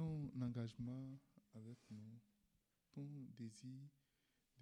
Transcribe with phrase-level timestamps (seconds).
[0.00, 1.18] ton engagement
[1.54, 2.18] avec nous,
[2.92, 3.06] ton
[3.38, 3.82] désir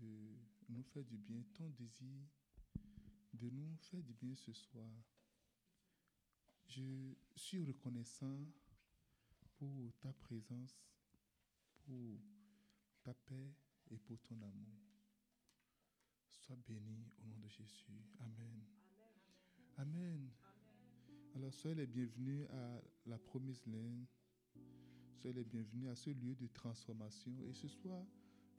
[0.00, 0.36] de
[0.68, 2.26] nous faire du bien, ton désir
[3.34, 4.90] de nous faire du bien ce soir.
[6.66, 8.48] Je suis reconnaissant
[9.58, 10.82] pour ta présence,
[11.84, 12.20] pour
[13.04, 13.54] ta paix
[13.92, 14.80] et pour ton amour.
[16.32, 17.86] Sois béni au nom de Jésus.
[18.18, 18.64] Amen.
[19.76, 20.30] Amen.
[21.36, 24.04] Alors soyez les bienvenus à la promise laine.
[25.20, 27.32] Soyez les bienvenus à ce lieu de transformation.
[27.48, 28.04] Et ce soir,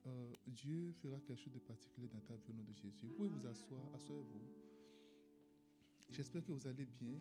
[0.07, 3.07] euh, Dieu fera quelque chose de particulier dans ta vie au nom de Jésus.
[3.07, 4.41] Vous pouvez vous asseoir, asseyez-vous.
[6.09, 7.17] J'espère que vous allez bien.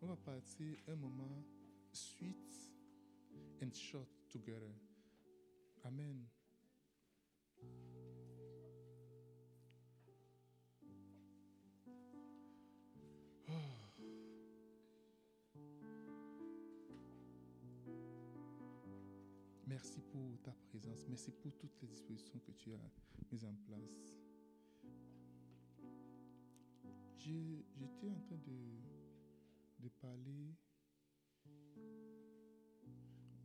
[0.00, 1.44] On va passer un moment
[1.92, 2.72] sweet
[3.62, 4.74] and short together.
[5.84, 6.26] Amen.
[19.82, 21.08] Merci pour ta présence.
[21.08, 22.90] Merci pour toutes les dispositions que tu as
[23.32, 24.14] mises en place.
[27.18, 28.78] J'étais en train de,
[29.80, 30.54] de parler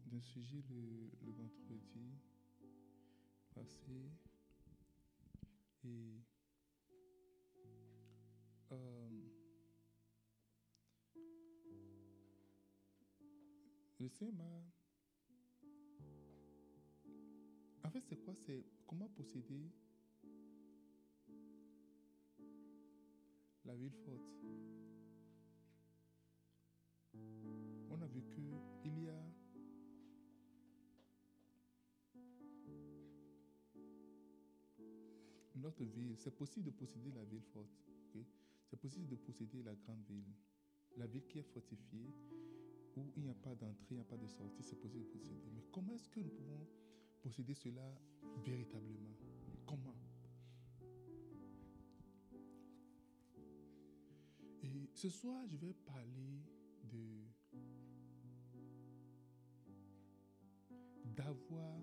[0.05, 2.19] d'un sujet le, vendredi
[3.55, 4.11] passé
[5.85, 6.21] et
[8.73, 9.09] euh,
[13.99, 14.86] le m'a
[17.87, 18.35] En fait, c'est quoi?
[18.35, 19.71] C'est comment posséder
[23.63, 24.43] la ville forte?
[27.89, 28.41] On a vu que
[28.83, 29.23] il y a
[35.55, 36.17] notre ville.
[36.17, 37.71] C'est possible de posséder la ville forte.
[38.65, 40.35] C'est possible de posséder la grande ville.
[40.97, 42.13] La ville qui est fortifiée,
[42.97, 45.09] où il n'y a pas d'entrée, il n'y a pas de sortie, c'est possible de
[45.09, 45.49] posséder.
[45.55, 46.67] Mais comment est-ce que nous pouvons
[47.27, 47.93] posséder cela
[48.45, 49.13] véritablement
[49.65, 49.97] Comment?
[54.63, 56.41] Et ce soir, je vais parler
[56.85, 57.25] de
[61.17, 61.81] d'avoir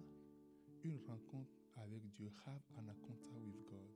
[0.83, 2.33] une rencontre avec Dieu.
[2.47, 3.93] Have an encounter with God.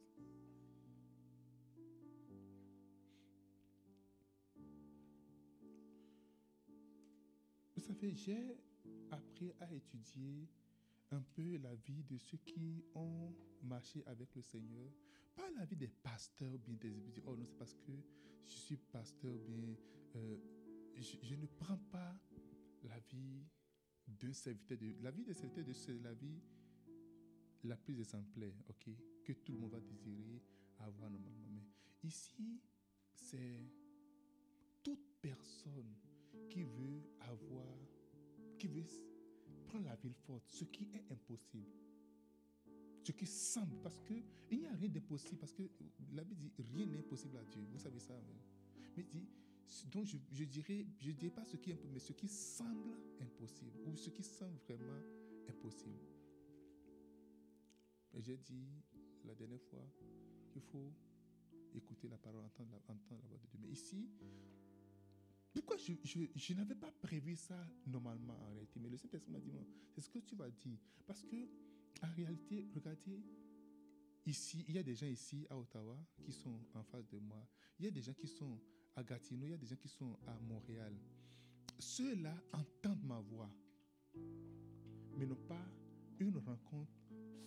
[7.74, 8.58] Vous savez, j'ai
[9.10, 10.46] appris à étudier
[11.10, 14.90] un peu la vie de ceux qui ont marché avec le Seigneur.
[15.34, 16.92] Pas la vie des pasteurs bien des
[17.26, 17.92] Oh non, c'est parce que
[18.46, 19.74] je suis pasteur bien.
[20.16, 20.36] Euh,
[20.96, 22.18] je, ne prends pas
[22.84, 23.44] la vie
[24.06, 24.78] d'un serviteur.
[25.00, 26.40] La vie des serviteurs, de, c'est la vie
[27.64, 28.90] la plus exemplaire, ok,
[29.24, 30.42] que tout le monde va désirer
[30.78, 31.48] avoir normalement.
[31.50, 31.64] Mais
[32.02, 32.60] ici,
[33.14, 33.70] c'est
[34.82, 35.94] toute personne
[36.48, 37.76] qui veut avoir,
[38.58, 38.84] qui veut
[39.68, 41.70] prendre la ville forte, ce qui est impossible.
[43.02, 44.14] Ce qui semble, parce que
[44.50, 45.62] il n'y a rien d'impossible, parce que
[46.12, 47.62] la Bible dit rien n'est impossible à Dieu.
[47.70, 48.14] Vous savez ça.
[48.14, 48.82] Hein?
[48.96, 49.28] Mais dit,
[49.86, 53.78] donc je, dirais, je dirais pas ce qui est impossible, mais ce qui semble impossible,
[53.86, 55.00] ou ce qui semble vraiment
[55.48, 55.98] impossible.
[58.18, 58.82] J'ai dit
[59.24, 59.86] la dernière fois
[60.50, 60.92] qu'il faut
[61.74, 63.58] écouter la parole, entendre la, entendre la voix de Dieu.
[63.60, 64.08] Mais ici,
[65.52, 65.92] pourquoi je,
[66.34, 68.78] je, n'avais pas prévu ça normalement en réalité?
[68.80, 69.52] Mais le Saint-Esprit m'a dit,
[69.90, 70.78] c'est ce que tu vas dire.
[71.06, 71.48] Parce que,
[72.02, 73.22] en réalité, regardez,
[74.26, 77.46] ici, il y a des gens ici à Ottawa qui sont en face de moi.
[77.78, 78.60] Il y a des gens qui sont
[78.94, 80.94] à Gatineau, il y a des gens qui sont à Montréal.
[81.78, 83.50] Ceux-là entendent ma voix,
[85.16, 85.66] mais n'ont pas
[86.18, 86.92] une rencontre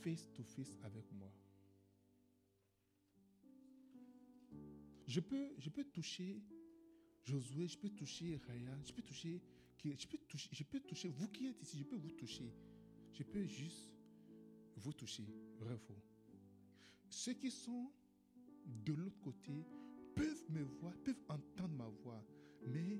[0.01, 1.31] face to face avec moi.
[5.05, 6.41] Je peux, je peux toucher
[7.23, 9.41] Josué, je peux toucher Ryan, je peux toucher,
[9.83, 12.51] je peux toucher, je peux toucher vous qui êtes ici, je peux vous toucher.
[13.13, 13.91] Je peux juste
[14.77, 15.25] vous toucher,
[15.59, 16.01] vrai faux.
[17.09, 17.91] Ceux qui sont
[18.65, 19.65] de l'autre côté
[20.15, 22.23] peuvent me voir, peuvent entendre ma voix,
[22.65, 22.99] mais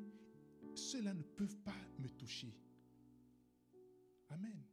[0.76, 2.54] ceux-là ne peuvent pas me toucher.
[4.30, 4.63] Amen.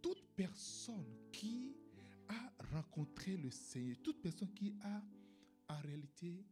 [0.00, 1.76] Toute personne qui
[2.28, 5.02] a rencontré le Seigneur, toute personne qui a
[5.72, 6.44] en réalité,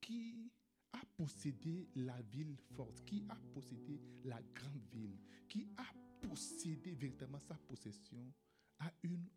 [0.00, 0.52] qui
[0.92, 7.40] a possédé la ville forte, qui a possédé la grande ville, qui a possédé véritablement
[7.40, 8.32] sa possession,
[8.78, 9.28] a une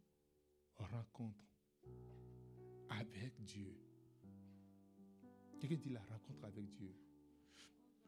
[0.77, 1.45] rencontre
[2.89, 3.75] avec Dieu.
[5.59, 6.93] Quelqu'un dit la rencontre avec Dieu.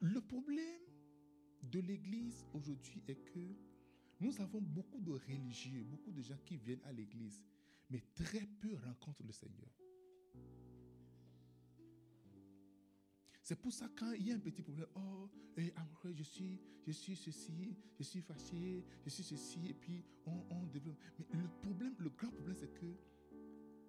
[0.01, 0.81] Le problème
[1.63, 3.56] de l'Église aujourd'hui est que
[4.19, 7.44] nous avons beaucoup de religieux, beaucoup de gens qui viennent à l'Église,
[7.89, 9.69] mais très peu rencontrent le Seigneur.
[13.47, 16.59] C'est pour ça quand il y a un petit problème, oh, eh, amoureux, je suis,
[16.85, 20.97] je suis ceci, je suis fâché, je suis ceci, et puis on, on développe.
[21.17, 22.85] Mais le problème, le grand problème, c'est que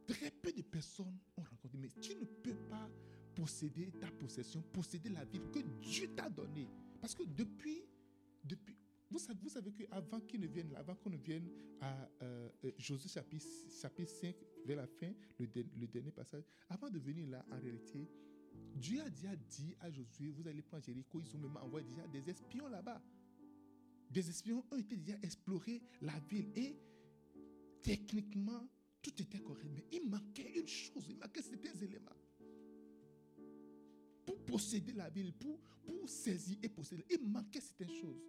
[0.07, 1.77] très peu de personnes ont rencontré.
[1.77, 2.89] Mais tu ne peux pas
[3.35, 6.69] posséder ta possession, posséder la vie que Dieu t'a donnée.
[7.01, 7.83] Parce que depuis,
[8.45, 8.77] depuis,
[9.11, 11.51] vous savez, vous savez qu'avant qu'il ne vienne là, avant qu'on ne vienne
[11.81, 13.45] à euh, euh, Josué chapitre,
[13.83, 15.11] chapitre 5, vers la fin,
[15.41, 15.49] le,
[15.81, 18.09] le, dernier passage, avant de venir là, en réalité,
[18.75, 22.07] Dieu a déjà dit à Josué, vous allez prendre Jéricho, ils ont même envoyé déjà
[22.07, 23.03] des espions là-bas.
[24.11, 26.77] Des espions ont été déjà exploré la ville et
[27.83, 28.67] techniquement,
[29.03, 29.69] tout était correct.
[29.75, 32.17] Mais il manquait une chose, il manquait certains éléments.
[34.25, 38.23] Pour posséder la ville, pour, pour saisir et posséder, il manquait certaines choses.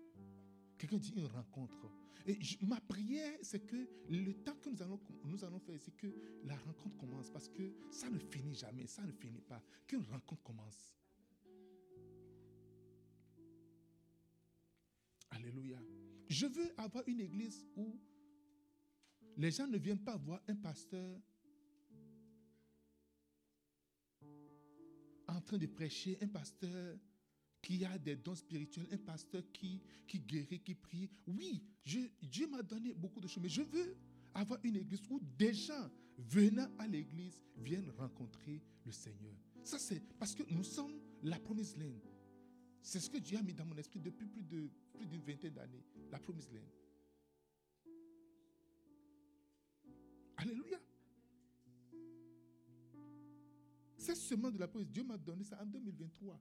[0.79, 1.91] Quelqu'un dit une rencontre.
[2.25, 6.07] Et ma prière, c'est que le temps que nous allons, nous allons faire, c'est que
[6.45, 7.29] la rencontre commence.
[7.29, 9.61] Parce que ça ne finit jamais, ça ne finit pas.
[9.85, 10.95] Qu'une rencontre commence.
[15.31, 15.79] Alléluia.
[16.29, 17.99] Je veux avoir une église où
[19.35, 21.19] les gens ne viennent pas voir un pasteur
[25.27, 26.97] en train de prêcher, un pasteur
[27.61, 31.09] qui a des dons spirituels, un pasteur qui, qui guérit, qui prie.
[31.27, 33.95] Oui, Dieu m'a donné beaucoup de choses, mais je veux
[34.33, 39.33] avoir une église où des gens venant à l'église viennent rencontrer le Seigneur.
[39.63, 41.99] Ça, c'est parce que nous sommes la promise land.
[42.81, 45.53] C'est ce que Dieu a mis dans mon esprit depuis plus de plus d'une vingtaine
[45.53, 45.83] d'années.
[46.11, 46.61] La promise land.
[50.37, 50.79] Alléluia.
[53.97, 56.39] Cette semaine de la promise, Dieu m'a donné ça en 2023.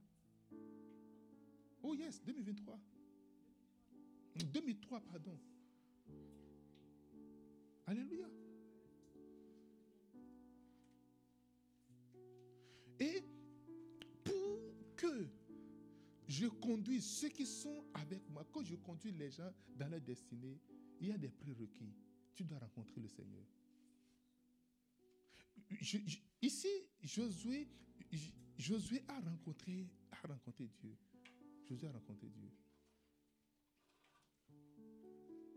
[1.81, 2.79] Oh yes, 2023.
[4.53, 5.37] 2003, pardon.
[7.85, 8.27] Alléluia.
[12.99, 13.23] Et
[14.23, 14.59] pour
[14.95, 15.27] que
[16.27, 20.59] je conduise ceux qui sont avec moi, quand je conduis les gens dans leur destinée,
[20.99, 21.93] il y a des prérequis.
[22.35, 23.45] Tu dois rencontrer le Seigneur.
[26.41, 26.67] ici,
[27.01, 27.67] Josué,
[28.57, 30.95] Josué a rencontré, a rencontré Dieu.
[31.69, 32.49] Josué a rencontré Dieu.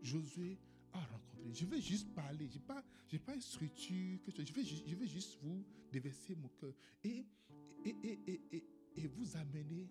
[0.01, 0.59] Josué
[0.91, 1.53] a rencontré.
[1.53, 2.47] Je vais juste parler.
[2.47, 2.83] Je n'ai pas,
[3.25, 4.19] pas une structure.
[4.23, 6.73] Que je, vais, je juste vous déverser mon cœur
[7.03, 7.25] et,
[7.83, 8.63] et, et, et,
[8.95, 9.89] et vous amener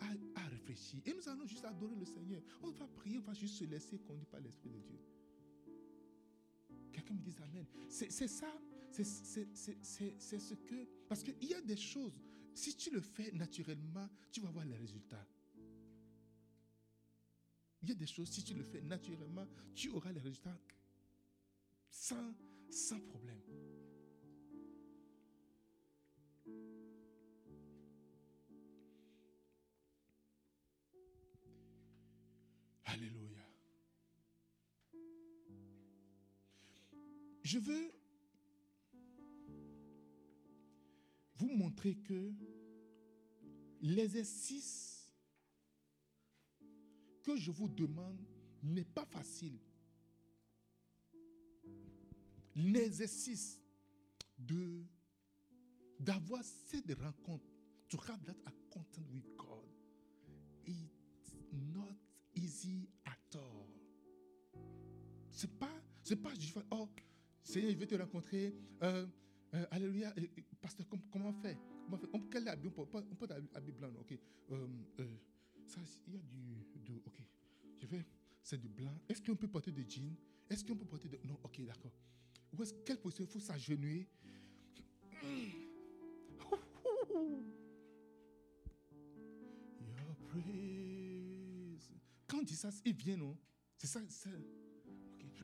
[0.00, 1.02] à, à, réfléchir.
[1.04, 2.40] Et nous allons juste adorer le Seigneur.
[2.62, 4.98] On va prier, on va juste se laisser conduire par l'Esprit de Dieu.
[6.92, 7.66] Quelqu'un me dit Amen.
[7.90, 8.52] C'est ça.
[8.90, 10.88] C'est ce que.
[11.08, 12.18] Parce qu'il y a des choses.
[12.54, 15.26] Si tu le fais naturellement, tu vas voir les résultats.
[17.82, 20.58] Il y a des choses, si tu le fais naturellement, tu auras les résultats
[21.90, 22.34] sans,
[22.70, 23.40] sans problème.
[32.84, 33.44] Alléluia.
[37.42, 37.92] Je veux
[41.36, 42.32] vous montrer que
[43.80, 44.87] l'exercice
[47.34, 48.18] que je vous demande
[48.62, 49.58] n'est pas facile.
[52.54, 53.60] L'exercice
[54.38, 54.84] de
[56.00, 57.44] d'avoir cette rencontre,
[57.88, 58.36] to have that
[58.70, 59.64] content with God,
[60.64, 61.96] it's not
[62.34, 63.66] easy at all.
[65.30, 65.70] C'est pas,
[66.04, 66.88] c'est pas juste, oh,
[67.42, 68.54] Seigneur, je vais te rencontrer.
[68.82, 69.06] Euh,
[69.54, 70.14] euh, alléluia,
[70.60, 71.58] pasteur, comment, on fait?
[71.84, 72.08] Comment on fait?
[72.12, 74.18] On, Quel habit on peut, on peut habiller blanc, ok.
[74.50, 74.66] Euh,
[75.66, 76.47] ça, il y a du,
[78.48, 78.98] c'est du blanc.
[79.08, 80.16] Est-ce qu'on peut porter des jeans?
[80.48, 81.92] Est-ce qu'on peut porter de, non, ok, d'accord.
[82.56, 84.08] Où est-ce, quelle position il faut s'agenouiller?
[92.26, 93.36] Quand on dit ça, il vient, non?
[93.76, 94.30] C'est ça, c'est...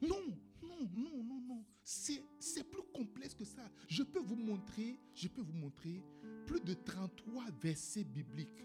[0.01, 0.23] Non,
[0.63, 1.63] non, non, non, non.
[1.83, 3.71] C'est, c'est plus complexe que ça.
[3.87, 6.03] Je peux vous montrer, je peux vous montrer
[6.47, 8.65] plus de 33 versets bibliques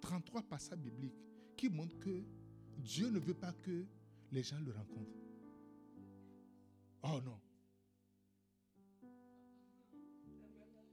[0.00, 1.14] 33 passages bibliques
[1.56, 2.24] qui montrent que
[2.78, 3.84] Dieu ne veut pas que
[4.30, 5.10] les gens le rencontrent.
[7.02, 7.40] Oh non.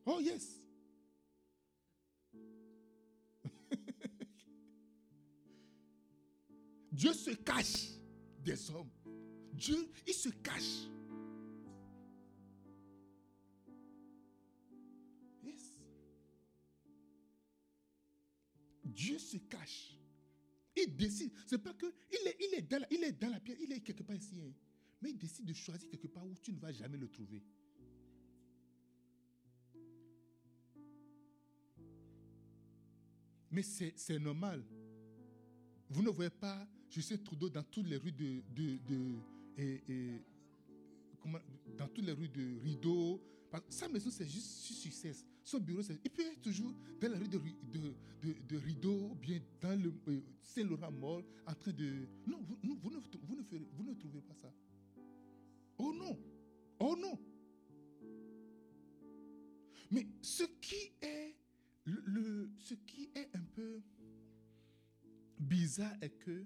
[0.06, 0.62] Oh yes.
[6.92, 7.94] Dieu se cache
[8.44, 8.90] des hommes.
[9.54, 10.90] Dieu, il se cache.
[19.00, 19.98] Dieu se cache.
[20.82, 21.32] Il décide.
[21.46, 23.72] C'est pas que il est, il est, dans, la, il est dans la pierre, il
[23.72, 24.40] est quelque part ici.
[24.42, 24.54] Hein.
[25.02, 27.44] Mais il décide de choisir quelque part où tu ne vas jamais le trouver.
[33.52, 34.64] Mais c'est normal.
[35.90, 38.44] Vous ne voyez pas Justin Trudeau dans toutes les rues de,
[41.78, 43.22] dans toutes les rues de Rideau.
[43.70, 45.14] Sa maison, c'est juste succès.
[45.50, 45.82] Son bureau.
[45.82, 50.22] Il peut être toujours dans la rue de, de, de, Rideau, bien dans le euh,
[50.44, 52.08] Saint-Laurent Mall, en train de.
[52.28, 54.54] Non, vous, vous, ne, vous, ne ferez, vous ne trouvez pas ça.
[55.80, 56.20] Oh non!
[56.80, 57.20] Oh non!
[59.90, 61.36] Mais ce qui est,
[61.86, 63.82] le, ce qui est un peu
[65.40, 66.46] bizarre est que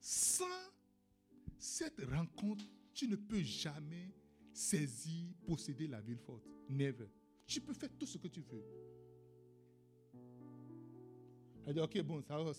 [0.00, 0.44] sans
[1.60, 4.12] cette rencontre, tu ne peux jamais
[4.56, 6.44] saisir, posséder la ville forte.
[6.68, 7.08] Never.
[7.46, 8.64] Tu peux faire tout ce que tu veux.
[11.66, 12.54] Elle dit, ok, bon, ça,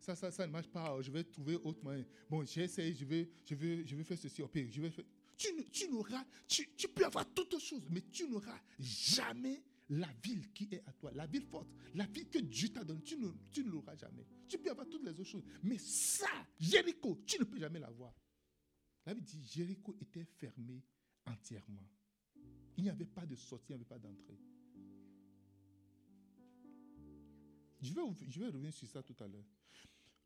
[0.00, 2.04] ça, ça, ça, ne marche pas, je vais trouver autre moyen.
[2.30, 5.04] Bon, j'ai essayé, je vais, je, vais, je vais faire ceci, je vais faire.
[5.36, 10.50] Tu, tu n'auras, tu, tu peux avoir toutes choses, mais tu n'auras jamais la ville
[10.52, 13.28] qui est à toi, la ville forte, la ville que Dieu t'a donnée, tu ne,
[13.50, 14.26] tu ne l'auras jamais.
[14.48, 15.44] Tu peux avoir toutes les autres choses.
[15.62, 16.26] Mais ça,
[16.58, 18.14] Jéricho, tu ne peux jamais l'avoir.
[19.06, 20.82] La Bible dit Jéricho était fermé
[21.30, 21.86] entièrement.
[22.76, 24.38] Il n'y avait pas de sortie, il n'y avait pas d'entrée.
[27.80, 29.44] Je vais, je vais revenir sur ça tout à l'heure.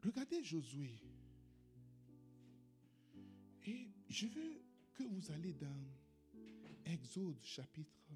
[0.02, 1.00] Regardez Josué.
[3.64, 4.62] Et je veux
[4.94, 5.84] que vous allez dans
[6.84, 8.10] Exode chapitre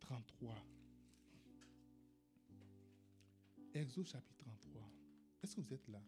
[0.00, 0.54] 33.
[3.74, 4.90] Exode chapitre 33.
[5.42, 6.02] Est-ce que vous êtes là?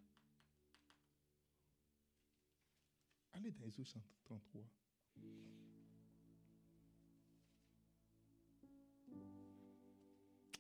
[3.33, 4.63] Allez dans Exode chapitre 33.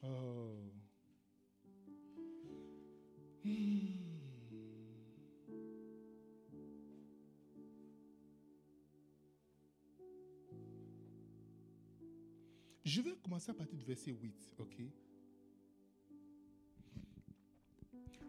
[0.03, 0.39] Oh.
[12.85, 14.77] Je vais commencer à partir du verset 8, ok?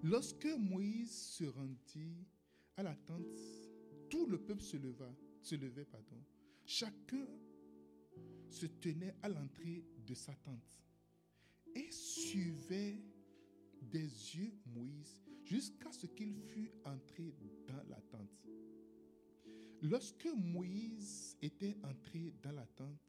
[0.03, 2.25] Lorsque Moïse se rendit
[2.75, 3.39] à la tente,
[4.09, 6.21] tout le peuple se leva, se levait, pardon.
[6.65, 7.25] Chacun
[8.49, 10.79] se tenait à l'entrée de sa tente
[11.75, 12.97] et suivait
[13.81, 17.33] des yeux Moïse jusqu'à ce qu'il fût entré
[17.67, 18.47] dans la tente.
[19.81, 22.99] Lorsque Moïse était entré dans la tente,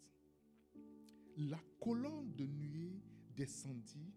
[1.36, 3.00] la colonne de nuée
[3.36, 4.12] descendit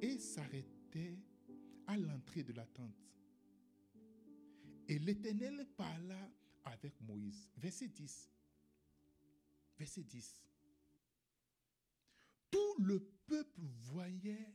[0.00, 1.18] et s'arrêtait
[1.86, 3.04] à l'entrée de la tente.
[4.88, 6.30] Et l'Éternel parla
[6.64, 7.50] avec Moïse.
[7.56, 8.30] Verset 10.
[9.78, 10.42] Verset 10.
[12.54, 14.54] Tout le peuple voyait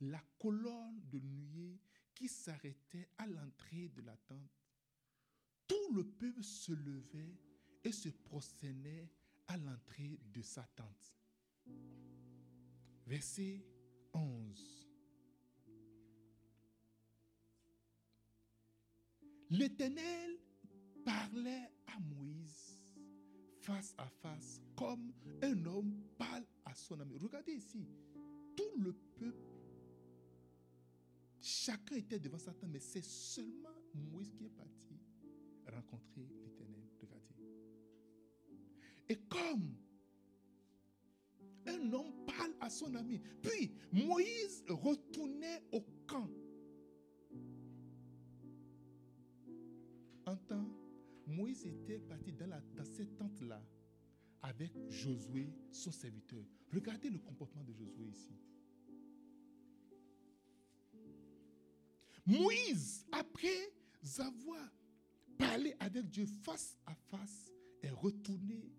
[0.00, 1.80] la colonne de nuée
[2.12, 4.66] qui s'arrêtait à l'entrée de la tente.
[5.68, 7.38] Tout le peuple se levait
[7.84, 9.12] et se prosternait
[9.46, 11.14] à l'entrée de sa tente.
[13.06, 13.64] Verset
[14.12, 14.88] 11.
[19.50, 20.36] L'Éternel
[21.04, 22.73] parlait à Moïse
[23.64, 27.16] face à face comme un homme parle à son ami.
[27.16, 27.88] Regardez ici,
[28.56, 29.38] tout le peuple,
[31.40, 34.74] chacun était devant sa tente, mais c'est seulement Moïse qui est parti
[35.66, 36.84] rencontrer l'Éternel.
[39.08, 39.76] Et comme
[41.66, 46.28] un homme parle à son ami, puis Moïse retournait au camp.
[50.26, 50.73] En temps,
[51.26, 53.62] Moïse était parti dans, cette tente-là
[54.42, 56.44] avec Josué, son serviteur.
[56.72, 58.36] Regardez le comportement de Josué ici.
[62.26, 63.72] Moïse, après
[64.18, 64.70] avoir
[65.38, 67.52] parlé avec Dieu face à face,
[67.82, 68.70] est retourné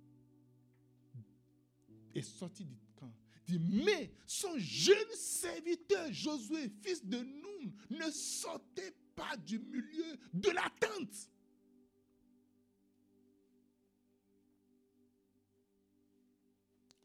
[2.15, 3.13] est sorti du camp.
[3.45, 10.49] Dit, mais son jeune serviteur Josué, fils de Nun, ne sortait pas du milieu de
[10.49, 11.29] la tente.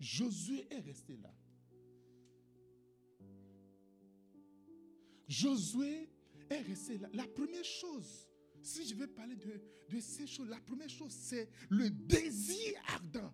[0.00, 1.30] Josué est resté là.
[5.28, 6.08] Josué
[6.48, 7.10] est resté là.
[7.12, 8.26] La première chose,
[8.62, 13.32] si je vais parler de, ces choses, la première chose, c'est le désir ardent.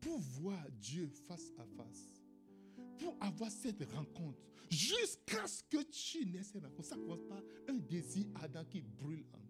[0.00, 2.22] pour voir Dieu face à face,
[2.98, 4.40] pour avoir cette rencontre,
[4.70, 9.26] jusqu'à ce que tu n'aies cette rencontre, ça commence par un désir ardent qui brûle
[9.34, 9.47] en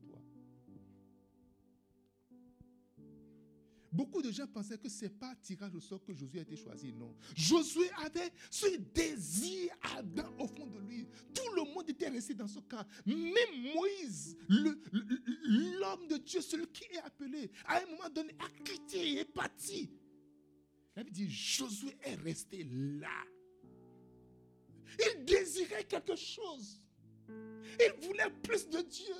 [3.99, 6.55] Beaucoup de gens pensaient que ce n'est pas tirage au sort que Josué a été
[6.55, 6.93] choisi.
[6.93, 7.17] Non.
[7.35, 11.09] Josué avait ce désir ardent au fond de lui.
[11.35, 12.87] Tout le monde était resté dans ce cas.
[13.05, 18.99] Même Moïse, l'homme de Dieu, celui qui est appelé, à un moment donné, a quitté
[18.99, 19.91] et est parti.
[20.95, 22.63] Il avait dit, Josué est resté
[23.01, 23.25] là.
[24.97, 26.81] Il désirait quelque chose.
[27.29, 29.15] Il voulait plus de Dieu.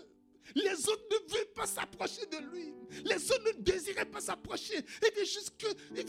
[0.55, 2.75] Les autres ne veulent pas s'approcher de lui.
[3.05, 4.77] Les autres ne désiraient pas s'approcher.
[5.03, 5.53] Il veut juste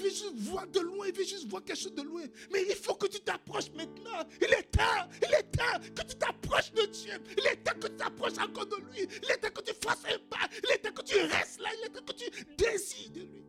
[0.09, 2.23] juste voir de loin, il veut juste voir quelque chose de loin.
[2.51, 4.23] Mais il faut que tu t'approches maintenant.
[4.41, 7.13] Il est temps, il est temps que tu t'approches de Dieu.
[7.37, 9.07] Il est temps que tu t'approches encore de lui.
[9.23, 10.47] Il est temps que tu fasses un pas.
[10.63, 11.69] Il est temps que tu restes là.
[11.77, 13.43] Il est temps que tu désires de lui.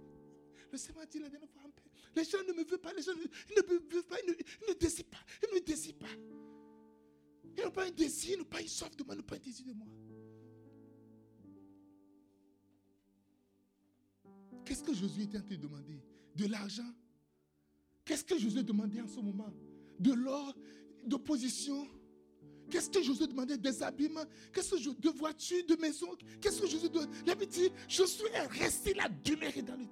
[0.72, 1.60] Le Seigneur dit la dernière fois.
[2.16, 4.36] Les gens ne me veulent pas, les gens ne, me veulent pas, ils
[4.68, 6.06] ne, désirent pas, ils ne désirent pas.
[7.56, 9.36] Ils n'ont pas un désir, ils n'ont pas une soif de moi, ils n'ont pas
[9.36, 9.86] un désir de moi.
[14.70, 16.00] Qu'est-ce que Jésus était en train de demander?
[16.36, 16.88] De l'argent?
[18.04, 19.52] Qu'est-ce que Jésus demandait en ce moment?
[19.98, 20.54] De l'or,
[21.04, 21.88] d'opposition
[22.70, 23.58] Qu'est-ce que Jésus demandait?
[23.58, 24.26] Des habillements?
[24.52, 26.16] Qu'est-ce que je, de voitures, de maisons?
[26.40, 28.28] Qu'est-ce que Jésus demandait dit, je suis
[28.60, 29.86] resté là, demeuré dans le,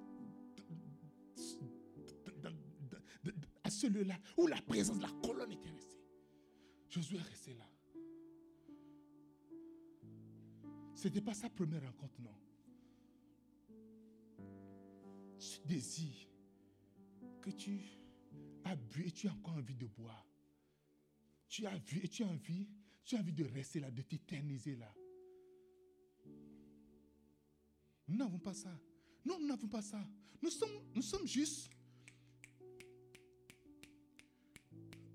[3.65, 5.99] à ce lieu-là où la présence de la colonne était restée.
[6.89, 7.69] Jésus est resté là.
[10.95, 12.31] Ce n'était pas sa première rencontre, non
[15.39, 16.27] ce désir
[17.41, 17.79] que tu
[18.65, 20.27] as bu et tu as encore envie de boire.
[21.47, 22.67] Tu as vu et tu as envie,
[23.03, 24.93] tu as envie de rester là, de t'éterniser là.
[28.07, 28.77] Nous n'avons pas ça.
[29.25, 30.03] Non, nous n'avons pas ça.
[30.41, 31.69] Nous sommes, nous sommes juste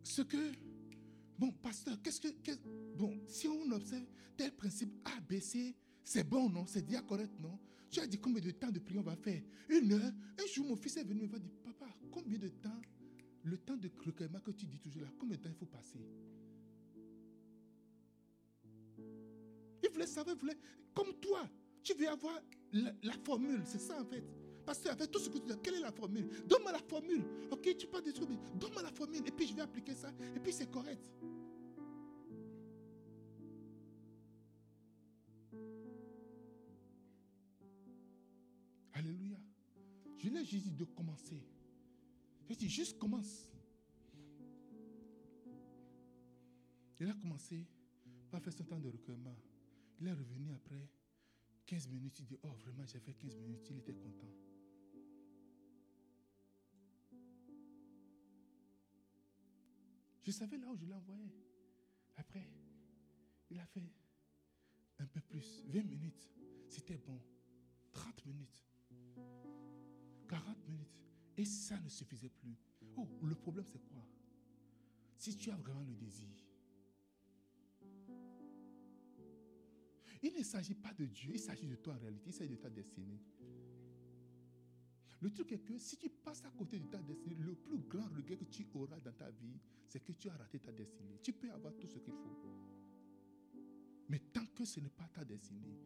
[0.02, 0.52] ce que,
[1.38, 2.54] bon, pasteur, qu'est-ce que,
[2.97, 6.66] bon, si on observe tel principe A, B, C, c'est bon, non?
[6.66, 7.59] C'est déjà correct, non?
[7.94, 9.40] Tu as dit combien de temps de prière on va faire?
[9.68, 10.12] Une heure?
[10.42, 12.80] Un jour, mon fils est venu me voir dire Papa, combien de temps?
[13.44, 16.00] Le temps de recueillement que tu dis toujours là, combien de temps il faut passer?
[19.82, 20.58] Il voulait savoir, voulait,
[20.92, 21.48] comme toi,
[21.82, 22.40] tu veux avoir
[22.72, 24.24] la, formule, c'est ça en fait.
[24.66, 26.26] Parce que avec tout ce que tu dis, quelle est la formule?
[26.48, 27.22] Donne-moi la formule.
[27.52, 30.40] Ok, tu parles de trucs, donne-moi la formule et puis je vais appliquer ça et
[30.40, 31.08] puis c'est correct.
[40.25, 41.43] Je lui ai juste dit de commencer.
[42.49, 43.50] Je dit, juste commence.
[46.99, 47.67] Il a commencé
[48.30, 49.36] par faire son temps de recueillement.
[50.00, 50.88] Il est revenu après
[51.67, 52.19] 15 minutes.
[52.21, 53.69] Il dit, oh vraiment, j'ai fait 15 minutes.
[53.71, 54.32] Il était content.
[60.23, 61.34] Je savais là où je l'envoyais.
[62.17, 62.49] Après,
[63.50, 63.93] il a fait
[64.99, 65.62] un peu plus.
[65.67, 66.30] 20 minutes.
[66.69, 67.21] C'était bon.
[67.93, 68.64] 30 minutes.
[70.28, 71.00] 40 minutes.
[71.37, 72.56] Et ça ne suffisait plus.
[72.97, 74.06] Oh, le problème c'est quoi?
[75.17, 76.28] Si tu as vraiment le désir,
[80.23, 82.60] il ne s'agit pas de Dieu, il s'agit de toi en réalité, il s'agit de
[82.60, 83.21] ta destinée.
[85.21, 88.08] Le truc est que si tu passes à côté de ta destinée, le plus grand
[88.08, 91.19] regret que tu auras dans ta vie, c'est que tu as raté ta destinée.
[91.23, 92.37] Tu peux avoir tout ce qu'il faut.
[94.08, 95.78] Mais tant que ce n'est pas ta destinée,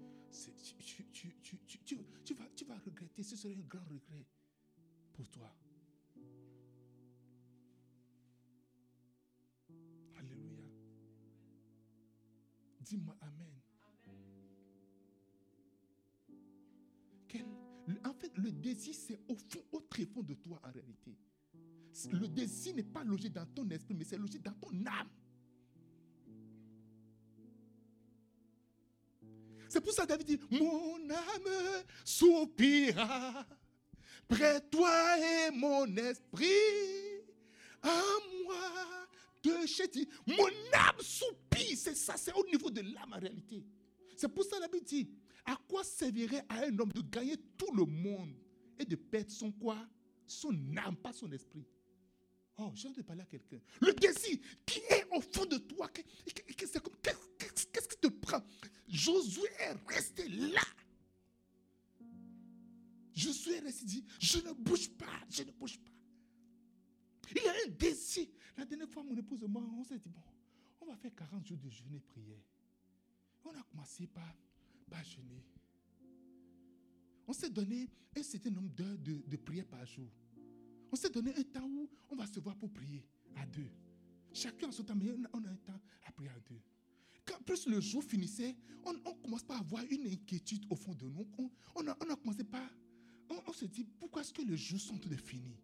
[1.85, 3.23] tu, vas, regretter.
[3.23, 4.27] Ce serait un grand regret
[5.13, 5.55] pour toi.
[10.17, 10.69] Alléluia.
[12.81, 13.49] Dis-moi Amen.
[18.05, 21.17] en fait, le désir, c'est au fond, au très fond de toi en réalité.
[22.13, 25.09] Le désir n'est pas logé dans ton esprit, mais c'est logé dans ton âme.
[29.69, 33.47] C'est pour ça que David dit, mon âme soupira
[34.27, 36.47] près toi et mon esprit
[37.83, 38.03] à
[38.45, 39.07] moi
[39.43, 40.09] de chéti.
[40.27, 43.63] Mon âme soupire, c'est ça, c'est au niveau de l'âme en réalité.
[44.17, 45.11] C'est pour ça que David dit,
[45.45, 48.35] à quoi servirait à un homme de gagner tout le monde
[48.79, 49.79] et de perdre son quoi?
[50.27, 51.65] Son âme, pas son esprit.
[52.59, 53.61] Oh, j'ai envie de parler à quelqu'un.
[53.81, 58.43] Le désir qui est au fond de toi, qu'est-ce qui te prend?
[58.89, 60.63] Josué est resté là.
[63.15, 65.91] Josué est resté dit, je ne bouge pas, je ne bouge pas.
[67.35, 68.27] Il a un désir.
[68.57, 70.23] La dernière fois, mon épouse et moi, on s'est dit, bon,
[70.81, 72.43] on va faire 40 jours de jeûne et prière.
[73.45, 74.35] On a commencé par,
[74.91, 75.45] par jeûner.
[77.27, 80.09] On s'est donné un certain nombre d'heures de, de prière par jour.
[80.91, 83.05] On s'est donné un temps où on va se voir pour prier
[83.37, 83.71] à deux.
[84.33, 86.61] Chacun en son temps, mais on a un temps à prier à deux.
[87.45, 91.27] Plus le jour finissait, on, commence pas à avoir une inquiétude au fond de nous.
[91.75, 92.63] On, a, commencé par
[93.47, 95.61] on, se dit, pourquoi est-ce que les jours sont de finis?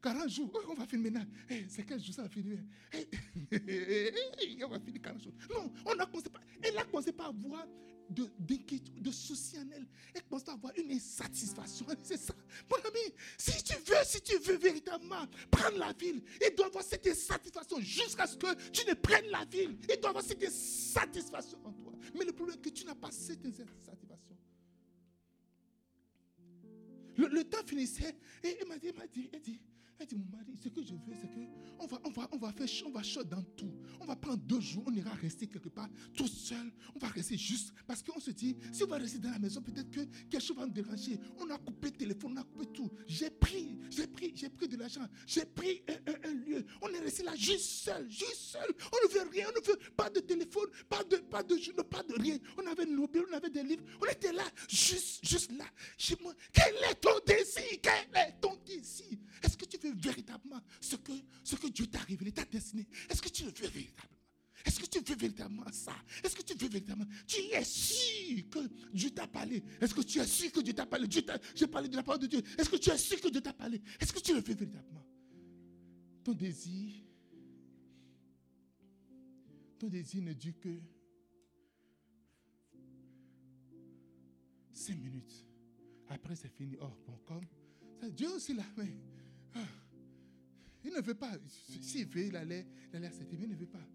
[0.00, 1.26] 40 jours, on va finir maintenant.
[1.68, 2.58] c'est quel jour ça va finir?
[4.64, 5.32] On va finir 40 jours.
[5.52, 6.40] Non, on a commencé pas.
[6.62, 7.66] Elle a commencé pas à avoir
[8.10, 9.86] d'inquiétude, de, soucis en elle.
[10.14, 11.86] Elle commence à avoir une insatisfaction.
[12.02, 12.34] C'est ça.
[12.70, 16.84] Mon ami, si tu veux, si tu veux véritablement prendre la ville, il doit avoir
[16.84, 19.76] cette insatisfaction jusqu'à ce que tu ne prennes la ville.
[19.88, 21.92] Il doit avoir cette insatisfaction en toi.
[22.14, 23.98] Mais le problème est que tu n'as pas cette insatisfaction.
[27.18, 29.60] Le, temps finissait et elle m'a dit, elle m'a dit, elle dit,
[30.00, 31.40] elle dit, mon mari, ce que je veux, c'est que
[31.80, 33.72] on va, on va, on va faire chaud, on va chaud dans tout.
[34.00, 36.72] On va prendre deux jours, on ira rester quelque part tout seul.
[36.94, 39.60] On va rester juste parce qu'on se dit, si on va rester dans la maison,
[39.62, 41.18] peut-être que quelque chose va nous déranger.
[41.38, 42.90] On a coupé le téléphone, on a coupé tout.
[43.06, 45.06] J'ai pris, j'ai pris, j'ai pris de l'argent.
[45.26, 46.64] J'ai pris un, lieu.
[46.82, 48.68] On est resté là juste seul, juste seul.
[48.92, 52.02] On ne veut rien, on ne veut pas de téléphone, pas de, pas de pas
[52.02, 52.38] de rien.
[52.56, 53.84] On avait nos on avait des livres.
[54.00, 55.64] On était là, juste, juste là,
[55.96, 56.32] chez moi.
[56.52, 57.62] Quel est ton désir?
[57.82, 59.18] Quel est ton désir?
[59.42, 61.12] Est-ce que tu veux véritablement ce que,
[61.44, 62.86] ce que Dieu t'a révélé, ta destinée?
[63.10, 64.16] Est-ce que tu le veux véritablement?
[64.64, 65.94] Est-ce que tu veux véritablement ça?
[66.24, 67.08] Est-ce que tu veux véritablement?
[67.26, 68.60] Tu es sûr que
[68.92, 69.62] Dieu t'a parlé.
[69.80, 71.06] Est-ce que tu es sûr que Dieu t'a parlé?
[71.54, 72.42] J'ai parlé de la parole de Dieu.
[72.58, 73.80] Est-ce que tu es sûr que Dieu t'a parlé?
[74.00, 75.06] Est-ce que tu le veux véritablement?
[76.24, 76.92] Ton désir,
[79.78, 80.80] ton désir ne dure que
[84.72, 85.46] cinq minutes.
[86.08, 86.76] Après, c'est fini.
[86.80, 87.46] Oh, bon, comme
[88.10, 88.64] Dieu aussi là,
[89.54, 89.60] ah,
[90.84, 91.32] il ne veut pas.
[91.80, 93.86] S'il veut, il allait, il allait accepter, mais il ne veut pas.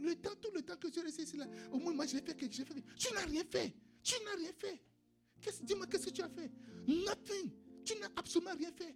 [0.00, 2.54] Le temps, tout le temps que restes ici là, au moins moi j'ai fait quelque
[2.54, 2.66] chose.
[2.96, 3.72] Tu n'as rien fait.
[4.02, 4.80] Tu n'as rien fait.
[5.62, 6.50] Dis-moi, qu'est-ce que tu as fait?
[6.86, 7.50] Nothing.
[7.84, 8.94] Tu n'as absolument rien fait.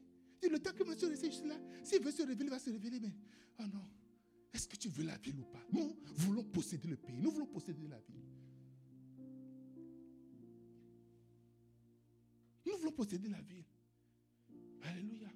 [0.49, 3.01] le temps que monsieur reste ici là, s'il veut se révéler, il va se révéler,
[3.01, 3.15] mais
[3.61, 3.89] oh non.
[4.53, 5.65] Est-ce que tu veux la ville ou pas?
[5.73, 7.19] Nous voulons posséder le pays.
[7.19, 8.23] Nous voulons posséder la ville.
[12.67, 13.65] Nous voulons posséder la ville.
[14.83, 15.29] Alléluia.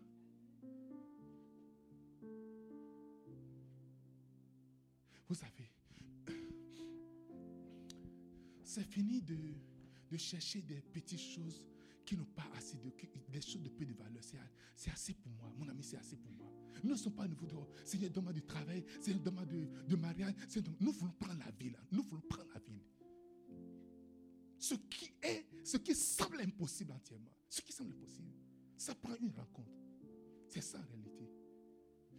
[5.29, 5.71] Vous savez,
[8.63, 9.37] c'est fini de,
[10.11, 11.63] de, chercher des petites choses
[12.05, 12.91] qui n'ont pas assez de,
[13.31, 14.23] des choses de peu de valeur.
[14.75, 15.53] C'est assez pour moi.
[15.59, 16.51] Mon ami, c'est assez pour moi.
[16.83, 19.97] Nous ne sommes pas au niveau de Seigneur, donne-moi du travail, Seigneur, donne-moi de, de,
[19.97, 20.35] mariage.
[20.81, 21.77] Nous voulons prendre la ville.
[21.93, 22.83] Nous voulons prendre la ville.
[24.59, 28.33] Ce qui est, ce qui semble impossible entièrement, ce qui semble impossible,
[28.77, 29.73] ça prend une rencontre.
[30.49, 31.31] C'est ça en réalité.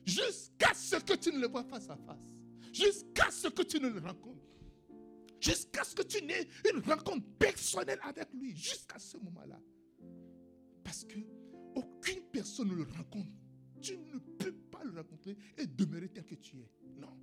[0.05, 2.38] Jusqu'à ce que tu ne le vois face à face.
[2.73, 4.45] Jusqu'à ce que tu ne le rencontres.
[5.39, 8.55] Jusqu'à ce que tu n'aies une rencontre personnelle avec lui.
[8.55, 9.59] Jusqu'à ce moment-là.
[10.83, 11.19] Parce que
[11.75, 13.31] aucune personne ne le rencontre.
[13.81, 16.69] Tu ne peux pas le rencontrer et demeurer tel que tu es.
[16.97, 17.17] Non.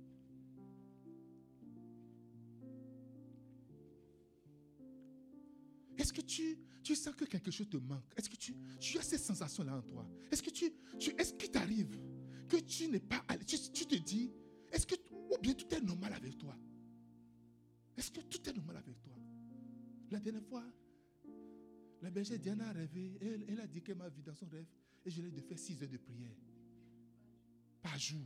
[5.97, 8.05] Est-ce que tu, tu sens que quelque chose te manque?
[8.15, 10.09] Est-ce que tu, tu as cette sensation-là en toi?
[10.31, 11.99] Est-ce que tu, tu est-ce qu'il t'arrive
[12.47, 14.31] que tu n'es pas tu, tu te dis,
[14.71, 16.55] est-ce que, ou bien tout est normal avec toi?
[17.95, 19.13] Est-ce que tout est normal avec toi?
[20.11, 20.63] La dernière fois,
[22.01, 24.67] la bergère Diana a rêvé, elle, elle a dit qu'elle m'a vu dans son rêve
[25.05, 26.35] et je l'ai de faire 6 heures de prière
[27.81, 28.25] par jour.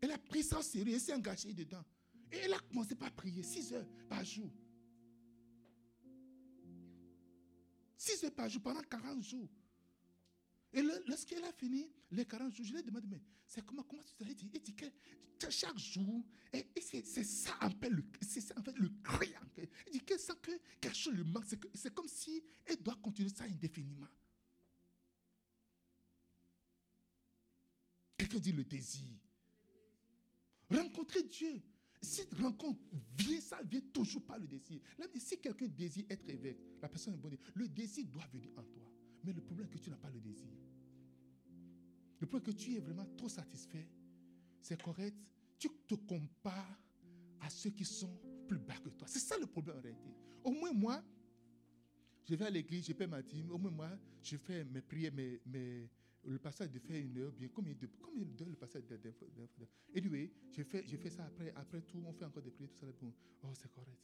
[0.00, 1.84] Elle a pris ça en sérieux et s'est engagée dedans.
[2.32, 4.50] Et elle a commencé par prier 6 heures par jour.
[7.96, 9.48] 6 heures par jour pendant 40 jours.
[10.72, 14.02] Et lorsqu'elle a fini les 40 jours, je lui ai demandé, mais c'est comment, comment
[14.02, 14.86] tu t'es dit Il dit que
[15.48, 18.04] chaque jour, et, c'est ça en fait le,
[18.56, 19.32] en fait, le cri.
[19.86, 23.30] Il dit que ça que quelque chose lui manque, c'est comme si elle doit continuer
[23.30, 24.08] ça indéfiniment.
[28.16, 29.16] Quelqu'un dit le désir.
[30.70, 31.62] Rencontrer Dieu.
[32.02, 32.80] Cette rencontre
[33.18, 34.80] vient, ça vient toujours par le désir.
[35.16, 37.36] si quelqu'un désire être évêque, la personne est bonne.
[37.54, 38.89] Le désir doit venir en toi.
[39.24, 40.48] Mais le problème est que tu n'as pas le désir.
[42.20, 43.86] Le problème est que tu es vraiment trop satisfait.
[44.60, 45.16] C'est correct.
[45.58, 46.78] Tu te compares
[47.40, 48.10] à ceux qui sont
[48.46, 49.06] plus bas que toi.
[49.08, 50.10] C'est ça le problème en réalité.
[50.44, 51.02] Au moins moi,
[52.24, 53.50] je vais à l'église, je paie ma dîme.
[53.50, 53.90] Au moins moi,
[54.22, 55.88] je fais mes prières, mes,
[56.24, 59.12] le passage de faire une heure, bien combien de combien de le passage de, de,
[59.96, 62.78] Anyway, je fais, je fais ça après, après tout, on fait encore des prières, tout
[62.78, 62.86] ça.
[63.00, 63.12] Bon.
[63.42, 63.98] Oh, c'est correct.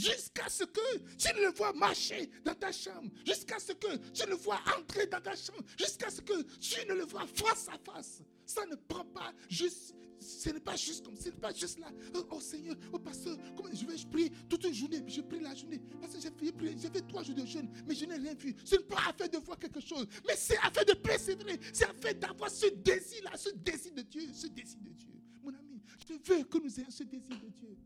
[0.00, 4.34] Jusqu'à ce que tu le vois marcher dans ta chambre, jusqu'à ce que tu le
[4.34, 8.22] vois entrer dans ta chambre, jusqu'à ce que tu ne le vois face à face.
[8.46, 11.90] Ça ne prend pas juste ce n'est pas juste comme, ce n'est pas juste là.
[12.14, 15.40] Oh, oh Seigneur, oh pasteur, comment je vais je prie toute une journée, je prie
[15.40, 15.80] la journée.
[16.00, 18.54] Parce que j'ai fait, j'ai fait trois jours de jeûne, mais je n'ai rien vu.
[18.64, 21.58] Ce n'est pas afin de voir quelque chose, mais c'est afin de persévérer.
[21.72, 25.08] C'est afin d'avoir ce désir-là, ce désir de Dieu, ce désir de Dieu.
[25.42, 25.80] Mon ami.
[26.06, 27.76] Je veux que nous ayons ce désir de Dieu.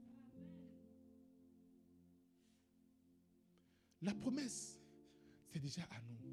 [4.05, 4.79] La promesse,
[5.51, 6.31] c'est déjà à nous.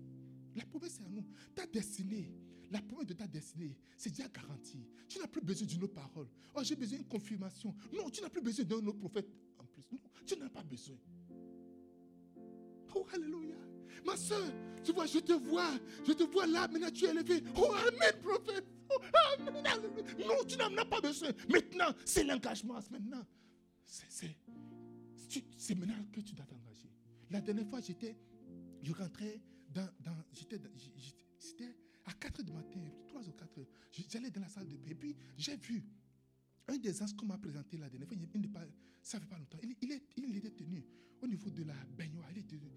[0.55, 1.25] La promesse, c'est à nous.
[1.55, 2.29] Ta destinée,
[2.69, 4.85] la promesse de ta destinée, c'est déjà garanti.
[5.07, 6.27] Tu n'as plus besoin d'une autre parole.
[6.53, 7.73] Oh, j'ai besoin d'une confirmation.
[7.93, 9.89] Non, tu n'as plus besoin d'un autre prophète en plus.
[9.89, 10.97] Non, tu n'as pas besoin.
[12.93, 13.55] Oh, Alléluia.
[14.05, 14.51] Ma soeur,
[14.83, 15.71] tu vois, je te vois.
[16.05, 17.41] Je te vois là, maintenant tu es élevé.
[17.55, 18.65] Oh, Amen, prophète.
[18.89, 18.99] Oh,
[19.39, 19.63] amen.
[20.19, 21.29] Non, tu n'en as pas besoin.
[21.49, 22.79] Maintenant, c'est l'engagement.
[22.91, 23.25] Maintenant,
[23.85, 26.90] c'est maintenant que tu dois t'engager.
[27.31, 28.15] La dernière fois, j'étais,
[28.83, 29.41] je rentrais
[29.73, 30.59] dans, dans j'étais,
[32.05, 33.65] à 4 h du matin, 3 ou 4 h
[34.09, 34.91] J'allais dans la salle de bain.
[34.91, 35.83] Et puis, j'ai vu
[36.67, 38.17] un des anges qu'on m'a présenté la dernière fois.
[38.17, 38.65] Il, pas,
[39.01, 39.57] ça fait pas longtemps.
[39.63, 40.83] Il, est, était tenu
[41.21, 42.27] au niveau de la baignoire.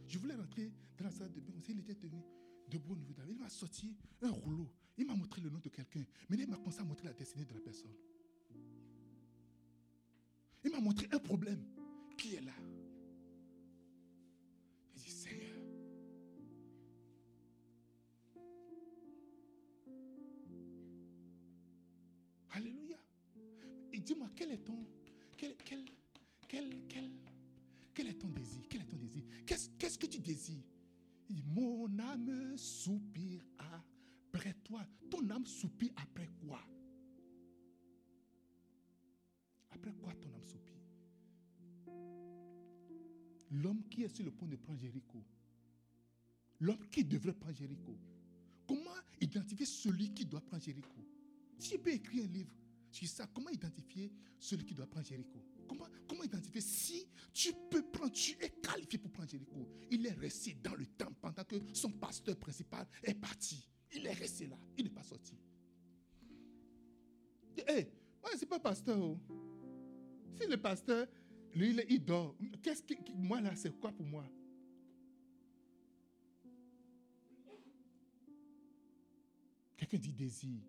[0.07, 1.53] Je voulais rentrer dans la salle de bain.
[1.69, 2.23] Il était tenu
[2.69, 4.71] debout au niveau de la Il m'a sorti un rouleau.
[4.97, 6.05] Il m'a montré le nom de quelqu'un.
[6.29, 7.95] Mais il m'a commencé à montrer la destinée de la personne.
[10.65, 11.63] Il m'a montré un problème
[12.17, 12.53] qui est là.
[24.35, 24.87] Quel est ton,
[25.37, 25.85] quel, quel,
[26.49, 26.71] quel,
[27.95, 29.23] quel, est ton désir Quel est ton désir?
[29.47, 30.65] Qu'est-ce que tu désires?
[31.47, 34.87] Mon âme soupire après toi.
[35.11, 36.61] Ton âme soupire après quoi?
[39.71, 40.75] Après quoi ton âme soupire?
[43.51, 45.23] L'homme qui est sur le point de prendre Jéricho.
[46.61, 47.97] L'homme qui devrait prendre Jéricho.
[48.67, 51.05] Comment identifier celui qui doit prendre Jéricho?
[51.59, 52.51] Si je peux écrire un livre,
[53.07, 53.27] ça.
[53.27, 55.45] Comment identifier celui qui doit prendre Jéricho?
[55.67, 59.69] Comment, identifier si tu peux prendre, tu es qualifié pour prendre Jéricho?
[59.91, 63.69] Il est resté dans le temps pendant que son pasteur principal est parti.
[63.93, 64.57] Il est resté là.
[64.77, 65.35] Il n'est pas sorti.
[67.57, 67.89] Hé, hey,
[68.23, 69.01] moi, ce n'est pas pasteur.
[69.01, 69.19] Oh.
[70.41, 71.07] Si le pasteur,
[71.55, 74.29] lui, il dort, qu'est-ce que, moi, là, c'est quoi pour moi?
[79.77, 80.61] Quelqu'un dit désir.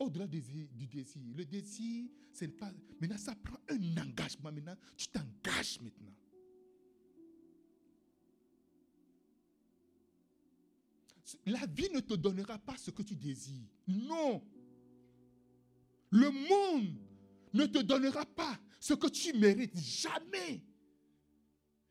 [0.00, 0.40] Au-delà du
[0.86, 2.72] désir, le désir, c'est pas.
[2.98, 4.50] Maintenant, ça prend un engagement.
[4.50, 6.14] Maintenant, tu t'engages maintenant.
[11.44, 13.68] La vie ne te donnera pas ce que tu désires.
[13.86, 14.42] Non.
[16.10, 16.96] Le monde
[17.52, 19.78] ne te donnera pas ce que tu mérites.
[19.78, 20.62] Jamais.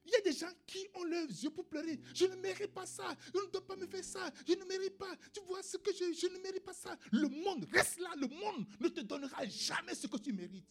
[0.09, 1.99] Il y a des gens qui ont leurs yeux pour pleurer.
[2.15, 3.15] Je ne mérite pas ça.
[3.31, 4.31] Je ne dois pas me faire ça.
[4.47, 5.15] Je ne mérite pas.
[5.31, 6.97] Tu vois ce que je, je ne mérite pas ça.
[7.11, 8.09] Le monde reste là.
[8.17, 10.65] Le monde ne te donnera jamais ce que tu mérites.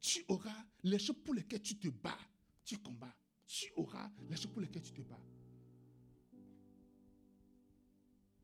[0.00, 2.18] Tu auras les choses pour lesquelles tu te bats.
[2.64, 3.14] Tu combats.
[3.46, 5.20] Tu auras les choses pour lesquelles tu te bats.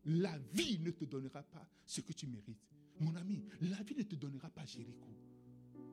[0.04, 2.58] La vie ne te donnera pas ce que tu mérites.
[3.00, 5.08] Mon ami, la vie ne te donnera pas Jéricho.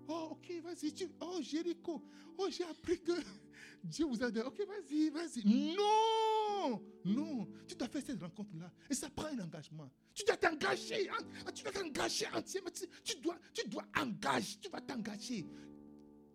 [0.10, 0.92] Oh, ok, vas-y.
[0.92, 1.08] Tu...
[1.22, 2.02] Oh, Jéricho.
[2.38, 3.12] Oh, j'ai appris que
[3.84, 4.40] Dieu vous a dit.
[4.40, 5.76] Ok, vas-y, vas-y.
[5.76, 7.48] Non, non.
[7.68, 8.72] Tu dois faire cette rencontre-là.
[8.90, 9.90] Et ça prend un engagement.
[10.16, 11.10] Tu dois t'engager.
[11.10, 11.52] Hein.
[11.54, 12.70] Tu dois t'engager entièrement.
[13.04, 14.58] Tu dois, tu dois engager.
[14.60, 15.46] Tu vas t'engager.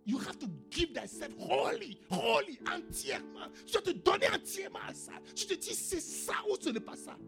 [0.07, 3.49] You have to give thyself wholly, wholly, entièrement.
[3.67, 5.13] Tu dois te donner entièrement à ça.
[5.35, 7.19] Tu te dis, c'est ça ou ce n'est pas ça.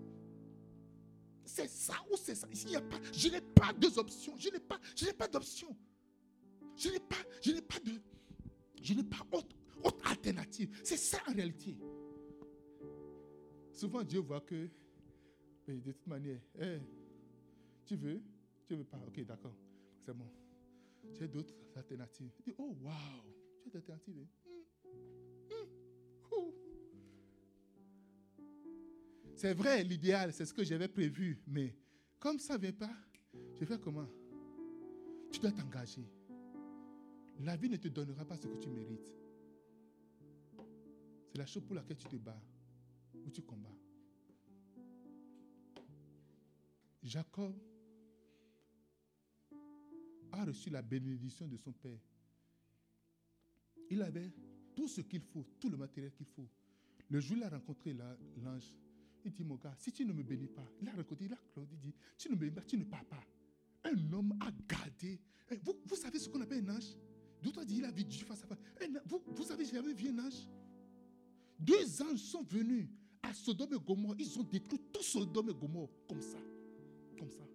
[1.44, 2.46] C'est ça ou c'est ça.
[2.52, 4.36] Il y a pas, je n'ai pas deux options.
[4.36, 5.74] Je n'ai pas, je n'ai pas d'option.
[6.76, 7.92] Je n'ai pas, je n'ai pas de,
[8.82, 10.78] je n'ai pas autre, autre alternative.
[10.84, 11.76] C'est ça en réalité.
[13.72, 14.68] Souvent Dieu voit que,
[15.66, 16.78] de toute manière, eh,
[17.84, 18.22] tu veux,
[18.66, 19.54] tu veux pas, ok, d'accord,
[20.04, 20.30] c'est bon.
[21.12, 22.30] J'ai d'autres alternatives.
[22.40, 22.92] Il dit, oh wow,
[23.70, 24.18] tu as alternatives.
[24.18, 24.28] Hein?
[25.50, 25.66] Hmm.
[26.36, 26.50] Hmm.
[29.34, 31.74] C'est vrai, l'idéal, c'est ce que j'avais prévu, mais
[32.18, 32.94] comme ça ne vient pas,
[33.60, 34.08] je fais comment?
[35.30, 36.06] Tu dois t'engager.
[37.40, 39.12] La vie ne te donnera pas ce que tu mérites.
[41.28, 42.40] C'est la chose pour laquelle tu te bats
[43.24, 43.76] ou tu combats.
[47.02, 47.54] Jacob
[50.32, 52.00] a reçu la bénédiction de son père.
[53.90, 54.32] Il avait
[54.74, 56.48] tout ce qu'il faut, tout le matériel qu'il faut.
[57.08, 58.74] Le jour où il a rencontré l'ange,
[59.24, 61.38] il dit, mon gars, si tu ne me bénis pas, il a rencontré, il a
[61.82, 63.22] dit, tu ne me bénis pas, tu ne pars pas.
[63.84, 65.20] Un homme a gardé.
[65.50, 66.96] Eh, vous savez ce qu'on appelle un ange?
[67.46, 68.58] D'autres dit, il a vu Dieu face à face.
[69.06, 70.48] Vous, vous savez, j'avais vu un ange.
[71.60, 72.88] Deux anges sont venus
[73.22, 74.16] à Sodome et Gomorre.
[74.18, 76.38] Ils ont détruit tout Sodome et Gomorre comme ça.
[77.16, 77.46] Comme ça.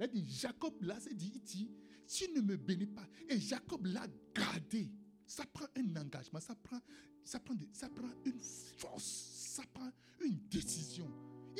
[0.00, 1.70] A dit, Jacob là, c'est dit, il dit,
[2.06, 3.06] tu ne me bénis pas.
[3.28, 4.88] Et Jacob l'a gardé.
[5.26, 6.80] Ça prend un engagement, ça prend,
[7.24, 9.90] ça prend, ça prend une force, ça prend
[10.24, 11.10] une décision.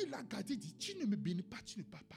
[0.03, 2.15] Il a gardé, il dit, tu ne me bénis pas, tu ne pars pas.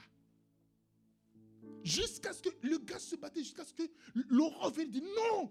[1.82, 3.82] Jusqu'à ce que le gars se battait, jusqu'à ce que
[4.28, 5.50] Laurent vienne dire non.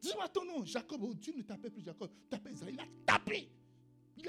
[0.00, 1.00] Dis-moi ton nom, Jacob.
[1.02, 2.74] Oh, Dieu ne t'appelle plus Jacob, t'appelles Israël.
[2.74, 3.48] Il a tapé.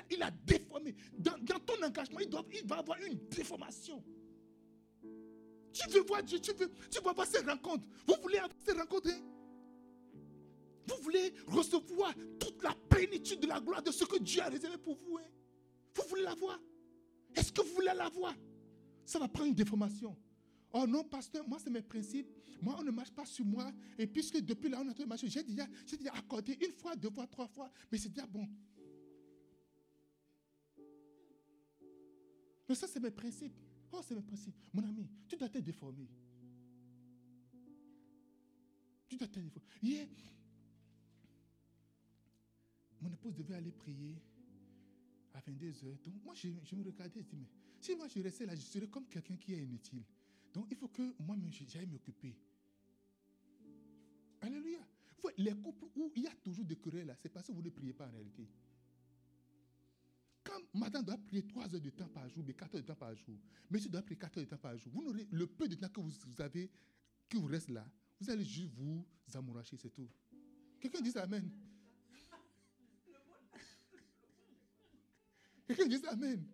[0.10, 0.96] Il a, déformé.
[1.18, 4.04] Dans, ton engagement, il, doit, il va avoir une déformation.
[5.74, 7.86] Tu veux voir Dieu, tu veux, tu veux avoir ces rencontres.
[8.08, 9.22] Vous voulez avoir ces rencontres hein?
[10.86, 14.78] Vous voulez recevoir toute la plénitude de la gloire de ce que Dieu a réservé
[14.78, 15.18] pour vous.
[15.18, 15.30] Hein?
[15.96, 16.60] Vous voulez la voir?
[17.36, 18.34] Est-ce que vous voulez la voir?
[19.06, 20.16] Ça va prendre une déformation.
[20.72, 22.28] Oh non, pasteur, moi c'est mes principes.
[22.62, 23.72] Moi, on ne marche pas sur moi.
[23.98, 27.10] Et puisque depuis là, on a en train j'ai déjà, déjà accordé une fois, deux
[27.10, 27.70] fois, trois fois.
[27.92, 28.48] Mais c'est déjà bon.
[32.70, 33.60] Mais ça, c'est mes principes.
[33.92, 34.56] Oh, c'est mes principes.
[34.74, 36.08] Mon ami, tu dois te déformer.
[39.10, 39.68] Tu dois te déformer.
[39.82, 40.08] Hier,
[43.02, 44.16] mon épouse devait aller prier
[45.34, 46.02] à 22h.
[46.02, 47.50] Donc, moi, je, me regardais et je dis, mais
[47.84, 50.04] si moi je restais là, je serais comme quelqu'un qui est inutile.
[50.54, 52.36] Donc, il faut que moi-même, j'aille m'occuper.
[54.42, 54.80] Alléluia.
[55.38, 57.70] Les couples où il y a toujours des querelles, là, c'est parce que vous ne
[57.70, 58.48] priez pas en réalité.
[60.44, 62.96] Quand madame doit prier 3 heures de temps par jour, mais 4 heures de temps
[62.96, 63.36] par jour,
[63.70, 65.88] monsieur doit prier 4 heures de temps par jour, vous n'aurez le peu de temps
[65.88, 66.70] que vous avez,
[67.30, 70.10] qui vous reste là, vous allez juste vous amouracher, c'est tout.
[70.80, 71.50] Quelqu'un dit Amen.
[75.66, 76.46] Quelqu'un dit Amen.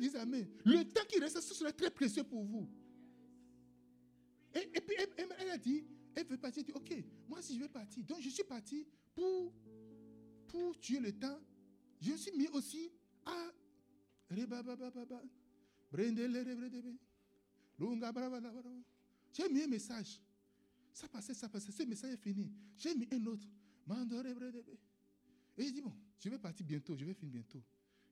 [0.00, 0.46] Quelqu'un dit Amen.
[0.64, 2.68] Le temps qui reste, ce serait très précieux pour vous.
[4.54, 7.68] Et, puis elle, a dit, elle veut partir, elle dit, ok, moi si je vais
[7.68, 9.52] partir, donc je suis parti pour
[10.46, 11.40] pour tuer le temps,
[12.00, 12.88] je me suis mis aussi
[13.26, 13.50] à
[19.32, 20.20] j'ai mis un message.
[20.92, 21.72] Ça passait, ça passait.
[21.72, 22.50] Ce message est fini.
[22.76, 23.46] J'ai mis un autre.
[25.58, 27.62] Et il dit, bon, je vais partir bientôt, je vais finir bientôt.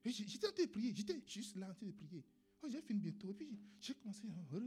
[0.05, 2.23] J'étais en train de prier, j'étais juste là en train de prier.
[2.61, 3.29] Oh, j'ai fini bientôt.
[3.31, 4.57] Et puis j'ai commencé à...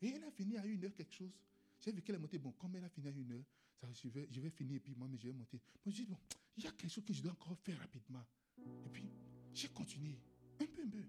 [0.00, 1.32] Et elle a fini à une heure quelque chose.
[1.80, 2.38] J'ai vu qu'elle est montée.
[2.38, 3.44] Bon, comme elle a fini à une heure,
[3.92, 4.08] je,
[4.40, 5.60] vais, finir et puis moi, je vais monter.
[5.84, 6.16] Moi, je dis, bon,
[6.56, 8.24] il y a quelque chose que je dois encore faire rapidement.
[8.58, 9.10] Et puis,
[9.52, 10.18] j'ai continué.
[10.60, 11.04] Un peu, un peu.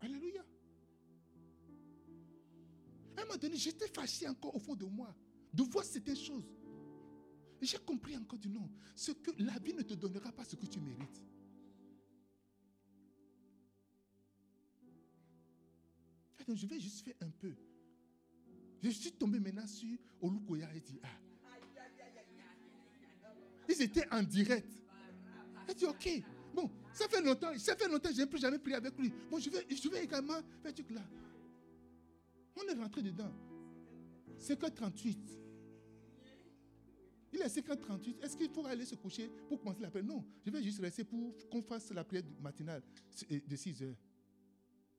[0.00, 0.44] Alléluia.
[3.16, 5.14] À un moment donné, j'étais fâché encore au fond de moi
[5.52, 6.44] de voir certaines choses.
[7.60, 8.68] J'ai compris encore du nom.
[8.94, 11.22] Ce que la vie ne te donnera pas ce que tu mérites.
[16.46, 17.54] Donc, je vais juste faire un peu.
[18.82, 21.08] Je suis tombé maintenant sur Olukoya et dit, ah.
[23.68, 24.70] Ils étaient en direct.
[25.68, 26.22] Il dit, ok,
[26.54, 29.10] bon, ça fait longtemps, ça fait longtemps je n'ai plus jamais prié avec lui.
[29.30, 31.02] Bon, je vais, également faire truc là.
[32.56, 33.32] On est rentré dedans.
[34.36, 35.43] C'est que 38.
[37.34, 38.22] Il est 5h38.
[38.22, 40.06] Est-ce qu'il faut aller se coucher pour commencer la prière?
[40.06, 42.80] Non, je vais juste rester pour qu'on fasse la prière matinale
[43.28, 43.94] de 6 h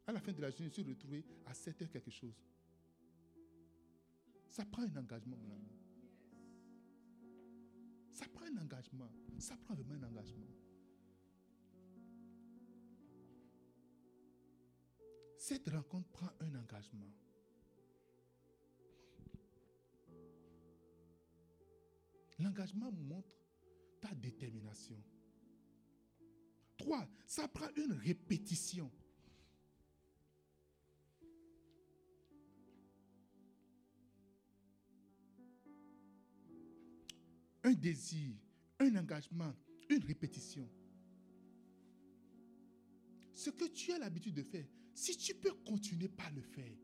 [0.05, 2.35] À la fin de la journée, je suis retrouvé à 7 h quelque chose.
[4.49, 5.71] Ça prend un engagement, mon ami.
[8.11, 9.09] Ça prend un engagement.
[9.39, 10.47] Ça prend vraiment un engagement.
[15.37, 17.13] Cette rencontre prend un engagement.
[22.39, 23.29] L'engagement montre
[24.01, 25.01] ta détermination.
[26.77, 28.91] Trois, ça prend une répétition.
[37.65, 38.35] un désir,
[38.79, 39.53] un engagement,
[39.89, 40.69] une répétition.
[43.33, 46.77] Ce que tu as l'habitude de faire, si tu peux continuer par le faire,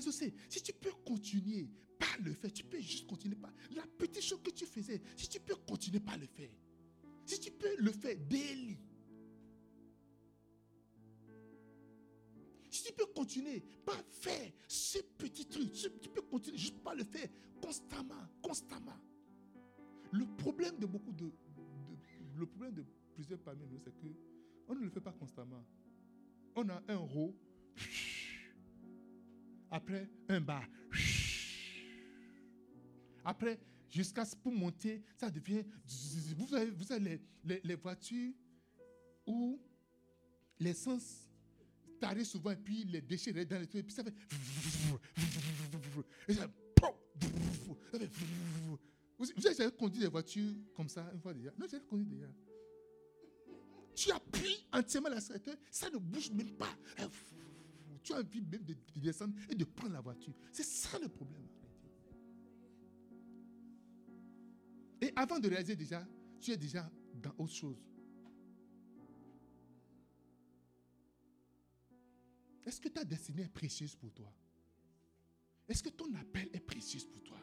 [0.00, 0.10] que
[0.48, 4.40] si tu peux continuer par le faire, tu peux juste continuer par la petite chose
[4.42, 6.50] que tu faisais, si tu peux continuer par le faire,
[7.26, 8.78] si tu peux le faire daily,
[12.70, 17.04] si tu peux continuer par faire ce petit truc, tu peux continuer juste par le
[17.04, 17.28] faire
[17.60, 18.98] constamment, constamment.
[20.10, 21.30] Le problème de beaucoup de,
[22.36, 24.06] le problème de plusieurs parmi nous, c'est que
[24.68, 25.64] on ne le fait pas constamment.
[26.56, 27.34] On a un haut,
[29.72, 30.62] après un bas,
[33.24, 33.58] après
[33.88, 35.64] jusqu'à ce pour monter, ça devient.
[36.36, 38.32] Vous avez, vous avez les, les, voitures
[39.26, 39.58] où
[40.60, 41.28] l'essence
[41.98, 44.14] t'arrive souvent et puis les déchets dans les trucs, et puis ça fait.
[46.28, 46.46] Et ça,
[49.18, 52.28] vous, avez conduit des voitures comme ça une fois déjà Non, j'ai conduit déjà.
[53.94, 56.74] Tu appuies entièrement la l'accélérateur, ça ne bouge même pas.
[58.02, 60.34] Tu as envie même de, descendre et de prendre la voiture.
[60.52, 61.46] C'est ça le problème.
[65.00, 66.06] Et avant de réaliser déjà,
[66.40, 67.82] tu es déjà dans autre chose.
[72.64, 74.32] Est-ce que ta destinée est précieuse pour toi?
[75.68, 77.38] Est-ce que ton appel est précieux pour toi?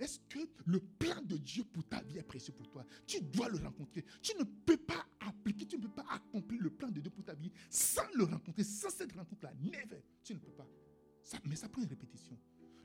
[0.00, 2.84] Est-ce que le plan de Dieu pour ta vie est précieux pour toi?
[3.06, 4.04] Tu dois le rencontrer.
[4.20, 7.24] Tu ne peux pas appliquer, tu ne peux pas accomplir le plan de Dieu pour
[7.24, 9.52] ta vie sans le rencontrer, sans cette rencontre-là.
[9.60, 10.02] Never.
[10.22, 10.68] Tu ne peux pas.
[11.22, 12.38] Ça, mais ça prend une répétition.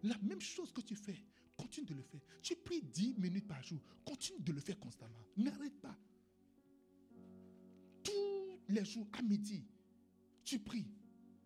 [0.04, 1.16] La même chose que tu fais,
[1.56, 2.22] continue de le faire.
[2.42, 3.80] Tu pries 10 minutes par jour.
[4.06, 5.20] Continue de le faire constamment.
[5.38, 5.98] N'arrête pas.
[8.04, 9.66] Tous les jours à midi,
[10.44, 10.88] tu pries.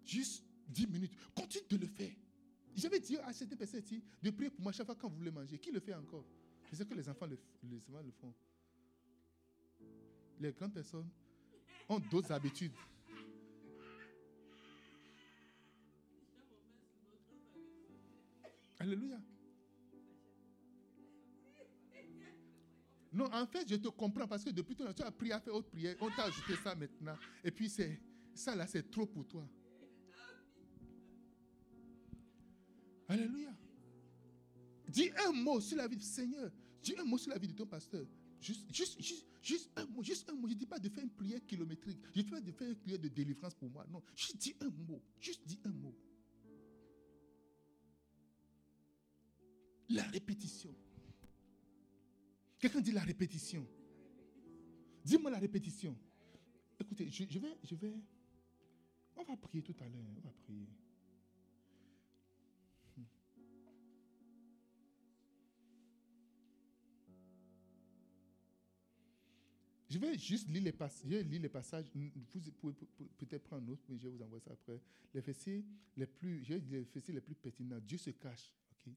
[0.05, 1.13] Juste 10 minutes.
[1.33, 2.13] Continue de le faire.
[2.75, 3.81] J'avais dit à cette personne
[4.21, 5.57] de prier pour moi chaque fois quand vous voulez manger.
[5.57, 6.25] Qui le fait encore?
[6.69, 8.33] Je sais que les enfants le, les enfants le font.
[10.41, 11.07] Les grandes personnes
[11.87, 12.73] ont d'autres habitudes.
[18.79, 19.21] Alléluia.
[23.13, 25.53] Non, en fait, je te comprends parce que depuis temps, tu as prié à faire
[25.53, 25.95] autre prière.
[26.01, 27.15] On t'a ajouté ça maintenant.
[27.43, 28.01] Et puis, c'est
[28.33, 29.47] ça là, c'est trop pour toi.
[33.07, 33.53] Alléluia.
[34.87, 36.49] Dis un mot sur la vie du Seigneur.
[36.81, 38.07] Dis un mot sur la vie de ton pasteur.
[38.41, 40.47] Juste, juste, juste, juste un mot, juste un mot.
[40.47, 41.99] Je ne dis pas de faire une prière kilométrique.
[42.13, 43.85] Je ne dis pas de faire une prière de délivrance pour moi.
[43.91, 45.01] Non, juste dis un mot.
[45.19, 45.95] Juste dis un mot.
[49.89, 50.73] La répétition.
[52.57, 53.67] Quelqu'un dit la répétition.
[55.05, 55.95] Dis-moi la répétition.
[56.79, 57.93] Écoutez, je, je, vais, je vais.
[59.15, 60.09] On va prier tout à l'heure.
[60.17, 60.67] On va prier.
[69.91, 71.09] Je vais juste lire les, passages.
[71.09, 71.91] les passages.
[71.93, 72.73] Vous pouvez
[73.17, 74.79] peut-être prendre un autre, mais je vais vous envoyer ça après.
[75.13, 75.65] Les versets
[75.97, 77.77] les plus, je les les plus pertinents.
[77.81, 78.53] Dieu se cache.
[78.71, 78.93] ok?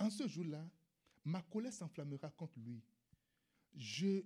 [0.00, 0.68] En ce jour-là,
[1.24, 2.82] ma colère s'enflammera contre lui.
[3.76, 4.24] Je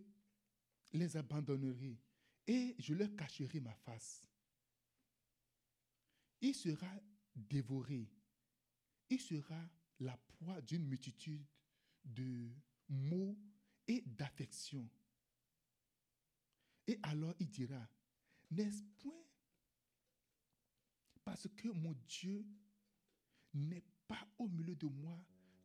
[0.94, 1.99] les abandonnerai
[2.46, 4.26] et je leur cacherai ma face.
[6.40, 6.90] Il sera
[7.36, 8.09] dévoré.
[9.11, 9.61] Il sera
[10.01, 11.44] la proie d'une multitude
[12.03, 12.49] de
[12.88, 13.36] mots
[13.89, 14.89] et d'affection.
[16.86, 17.89] Et alors il dira,
[18.51, 19.24] n'est-ce point
[21.24, 22.47] parce que mon Dieu
[23.53, 25.22] n'est pas au milieu de moi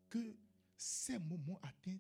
[0.10, 0.38] que
[0.76, 2.00] ces moments atteints?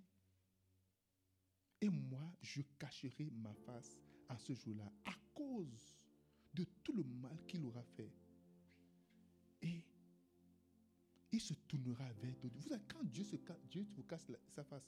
[1.82, 3.98] Et moi je cacherai ma face
[4.30, 5.96] à ce jour-là à cause
[6.54, 8.12] de tout le mal qu'il aura fait.
[11.34, 12.58] Il se tournera vers d'autres.
[12.88, 13.36] Quand Dieu, se,
[13.70, 14.26] Dieu vous casse
[14.56, 14.88] sa face,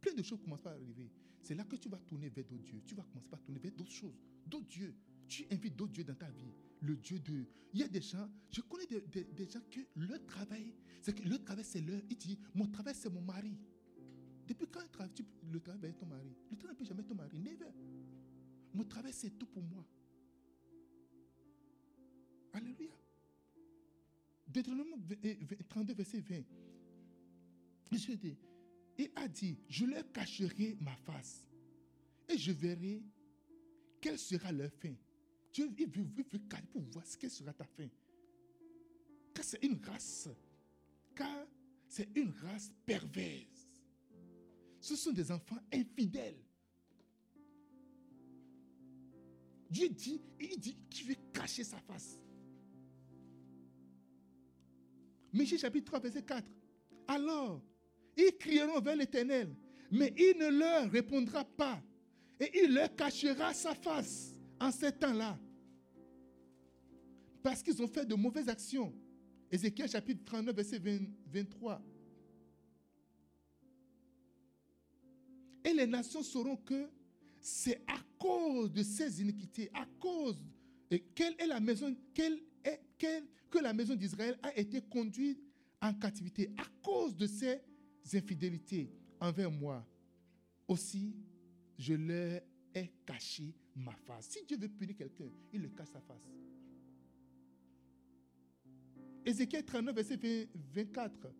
[0.00, 1.10] plein de choses commencent à arriver.
[1.42, 2.82] C'est là que tu vas tourner vers d'autres dieux.
[2.84, 4.94] Tu vas commencer par tourner vers d'autres choses, d'autres dieux.
[5.28, 6.52] Tu invites d'autres dieux dans ta vie.
[6.80, 7.46] Le Dieu de.
[7.72, 10.72] Il y a des gens, je connais des, gens que leur travail,
[11.02, 12.00] c'est que leur travail, c'est leur.
[12.08, 13.56] Il dit Mon travail, c'est mon mari.
[14.46, 16.34] Depuis quand tu, le travail est ton mari?
[16.50, 17.38] Le travail ne peut jamais être ton mari.
[17.38, 17.70] Never.
[18.72, 19.84] Mon travail, c'est tout pour moi.
[22.52, 22.95] Alléluia.
[24.46, 24.94] Deutéronome
[25.68, 26.42] 32, verset 20.
[28.98, 31.46] Il a dit, je leur cacherai ma face
[32.28, 33.02] et je verrai
[34.00, 34.94] quelle sera leur fin.
[35.52, 37.88] Dieu veut, cacher pour voir quelle sera ta fin.
[39.34, 40.28] Car c'est une race,
[41.14, 41.46] car
[41.88, 43.82] c'est une race perverse.
[44.80, 46.38] Ce sont des enfants infidèles.
[49.68, 52.18] Dieu dit, il dit qu'il veut cacher sa face.
[55.36, 56.44] Michée chapitre 3, verset 4.
[57.08, 57.62] Alors,
[58.16, 59.54] ils crieront vers l'Éternel,
[59.90, 61.82] mais il ne leur répondra pas.
[62.40, 65.38] Et il leur cachera sa face en ces temps-là.
[67.42, 68.92] Parce qu'ils ont fait de mauvaises actions.
[69.50, 70.80] Ézéchiel chapitre 39, verset
[71.26, 71.82] 23.
[75.64, 76.88] Et les nations sauront que
[77.40, 80.36] c'est à cause de ces iniquités, à cause
[80.90, 83.24] et quelle est la maison, quelle est, quelle,
[83.56, 85.42] que la maison d'Israël a été conduite
[85.80, 87.58] en captivité à cause de ses
[88.12, 89.86] infidélités envers moi.
[90.68, 91.14] Aussi,
[91.78, 92.42] je leur
[92.74, 94.28] ai caché ma face.
[94.28, 96.22] Si Dieu veut punir quelqu'un, il le cache sa face.
[99.24, 101.32] Ézéchiel 39, verset 24.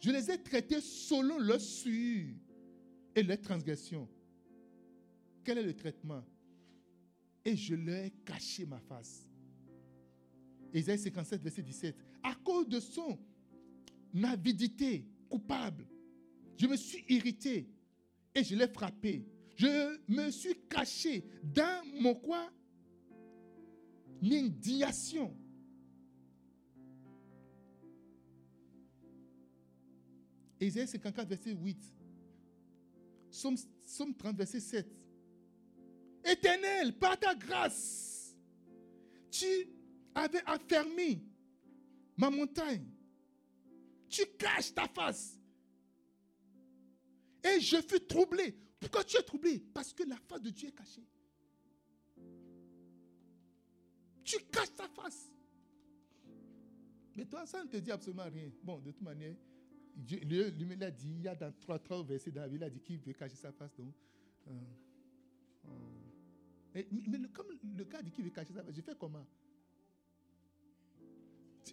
[0.00, 2.26] Je les ai traités selon leur sueur
[3.14, 4.08] et leur transgression.
[5.44, 6.24] Quel est le traitement?
[7.44, 9.28] Et je leur ai caché ma face.
[10.74, 11.96] Ésaïe 57, verset 17.
[12.24, 13.16] À cause de son
[14.24, 15.86] avidité coupable,
[16.56, 17.68] je me suis irrité
[18.34, 19.24] et je l'ai frappé.
[19.56, 22.50] Je me suis caché dans mon quoi?
[24.20, 25.36] L'indignation.
[30.60, 31.94] Ésaïe 54, verset 8.
[33.30, 34.88] Somme, Somme 30, verset 7.
[36.24, 38.34] Éternel, par ta grâce,
[39.30, 39.46] tu
[40.14, 41.22] avais affermi
[42.16, 42.86] ma montagne.
[44.08, 45.38] Tu caches ta face.
[47.42, 48.56] Et je fus troublé.
[48.80, 49.58] Pourquoi tu es troublé?
[49.58, 51.04] Parce que la face de Dieu est cachée.
[54.24, 55.30] Tu caches ta face.
[57.16, 58.50] Mais toi, ça ne te dit absolument rien.
[58.62, 59.36] Bon, de toute manière,
[59.94, 62.64] Dieu, lui, a dit, il y a dans trois, trois versets dans la Bible, il
[62.64, 63.74] a dit qu'il veut cacher sa face.
[63.76, 63.94] Donc,
[64.48, 64.50] euh,
[65.66, 65.70] euh.
[66.74, 67.46] mais, comme
[67.76, 69.24] le gars dit qu'il veut cacher sa face, je fais comment?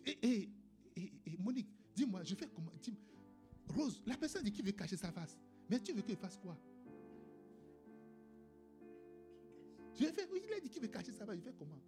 [0.06, 0.50] Et,
[1.40, 2.72] Monique, dis-moi, je fais comment?
[3.68, 5.38] Rose, la personne dit qu'il veut cacher sa face.
[5.70, 6.58] Mais tu veux qu'il fasse quoi?
[9.96, 11.80] Je vais faire, il a dit qu'il veut cacher sa face, je fais comment?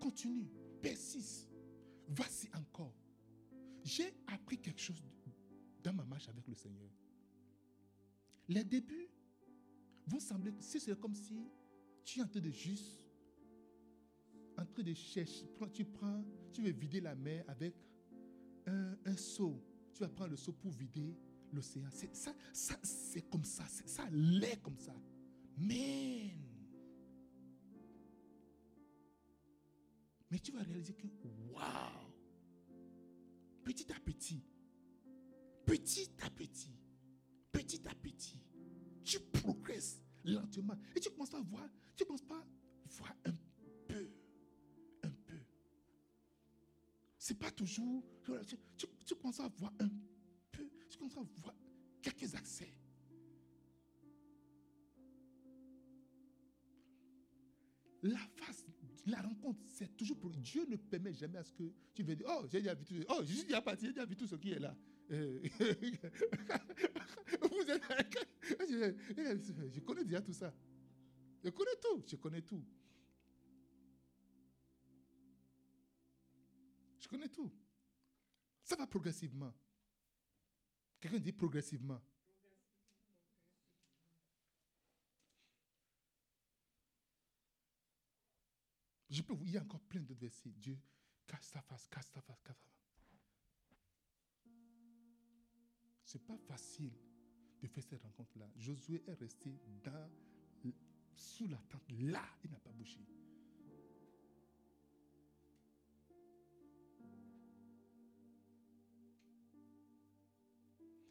[0.00, 0.48] Continue,
[0.80, 1.48] persiste,
[2.08, 2.94] vas-y encore.
[3.84, 5.02] J'ai appris quelque chose
[5.82, 6.90] dans ma marche avec le Seigneur.
[8.48, 9.08] Les débuts
[10.06, 11.48] vont sembler, c'est comme si
[12.04, 13.01] tu es en train de juste,
[14.58, 17.74] en train de chercher, tu prends, tu veux vider la mer avec
[18.66, 19.62] un, seau.
[19.94, 21.16] Tu vas prendre le seau pour vider
[21.52, 21.88] l'océan.
[21.90, 24.94] Ça, ça c'est comme ça, ça l'est comme ça.
[25.58, 26.30] Mais,
[30.30, 31.06] mais tu vas réaliser que,
[31.50, 32.12] waouh,
[33.64, 34.42] petit à petit,
[35.66, 36.78] petit à petit,
[37.50, 38.40] petit à petit,
[39.04, 40.76] tu progresses lentement.
[40.96, 43.32] Et tu commences à voir, tu commences pas à voir un
[47.24, 48.02] C'est pas toujours,
[48.76, 49.88] tu, tu, commences à voir un
[50.50, 51.54] peu, tu commences à voir
[52.02, 52.74] quelques accès.
[58.02, 58.64] La face
[59.06, 62.26] la rencontre, c'est toujours pour Dieu ne permet jamais à ce que tu veux dire,
[62.28, 64.34] oh, j'ai déjà vu tout, oh, je suis déjà parti, j'ai déjà vu tout ce
[64.34, 64.76] qui est là.
[65.12, 65.38] Euh,
[67.40, 67.82] vous êtes,
[69.72, 70.52] je connais déjà tout ça.
[71.44, 72.64] Je connais tout, je connais tout.
[77.12, 77.52] Connais tout.
[78.64, 79.52] Ça va progressivement.
[80.98, 82.00] Quelqu'un dit progressivement.
[89.10, 90.52] Je peux vous, il y a encore plein d'autres versets.
[90.52, 90.78] Dieu
[91.26, 92.92] casse ta face, casse ta face, casse ta face.
[96.04, 96.94] Ce n'est pas facile
[97.60, 98.48] de faire cette rencontre-là.
[98.56, 100.10] Josué est resté dans,
[101.14, 101.90] sous la tente.
[101.90, 103.04] Là, il n'a pas bougé.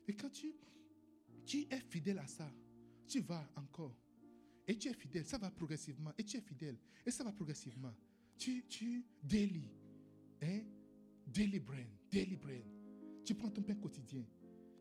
[0.07, 0.53] Et quand tu,
[1.45, 2.51] tu es fidèle à ça,
[3.07, 3.95] tu vas encore
[4.67, 6.13] et tu es fidèle, ça va progressivement.
[6.17, 6.77] Et tu es fidèle.
[7.05, 7.93] Et ça va progressivement.
[8.37, 9.69] Tu, tu, daily.
[10.41, 10.61] Hein?
[11.27, 12.61] Daily brain, daily brain.
[13.25, 14.23] Tu prends ton pain quotidien.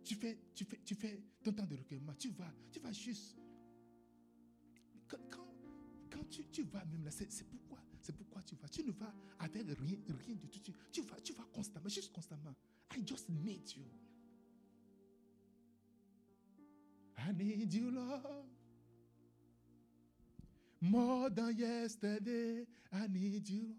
[0.05, 2.15] Tu fais, tu fais, tu fais ton temps de recueillement.
[2.15, 3.37] Tu vas, tu vas juste.
[5.09, 5.19] Quand,
[6.09, 8.69] quand, tu, tu, vas même là, c'est pourquoi, c'est pourquoi tu vas.
[8.69, 10.61] Tu ne vas avec rien, rien du tout.
[10.61, 12.55] Tu, tu, vas, tu vas constamment, juste constamment.
[12.97, 13.85] I just need you.
[17.29, 18.23] I need you, Lord.
[20.81, 23.77] More than yesterday, I need you.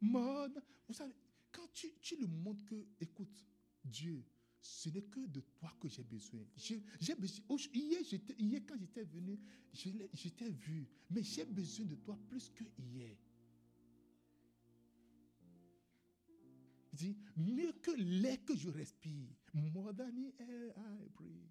[0.00, 0.48] More
[0.86, 1.14] Vous savez,
[1.50, 3.44] quand tu, tu lui montres que, écoute,
[3.84, 4.22] Dieu,
[4.60, 6.44] ce n'est que de toi que j'ai besoin.
[6.56, 6.82] J'ai.
[7.00, 7.16] Hier,
[8.38, 9.38] hier, quand j'étais venu,
[9.72, 10.86] j'étais vu.
[11.10, 13.16] Mais j'ai besoin de toi plus que hier.
[16.96, 19.28] dit, mieux que l'air que je respire.
[19.56, 21.48] More than air I breathe.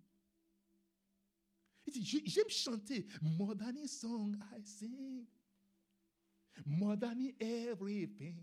[1.87, 3.03] J'aime chanter.
[3.21, 5.25] More than a song I sing.
[6.65, 8.37] More than everything.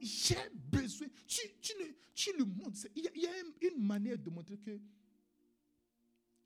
[0.00, 1.08] J'ai besoin.
[1.26, 2.86] Tu, tu, le, tu le montres.
[2.94, 3.10] Il y, a,
[3.60, 4.78] il une manière de montrer que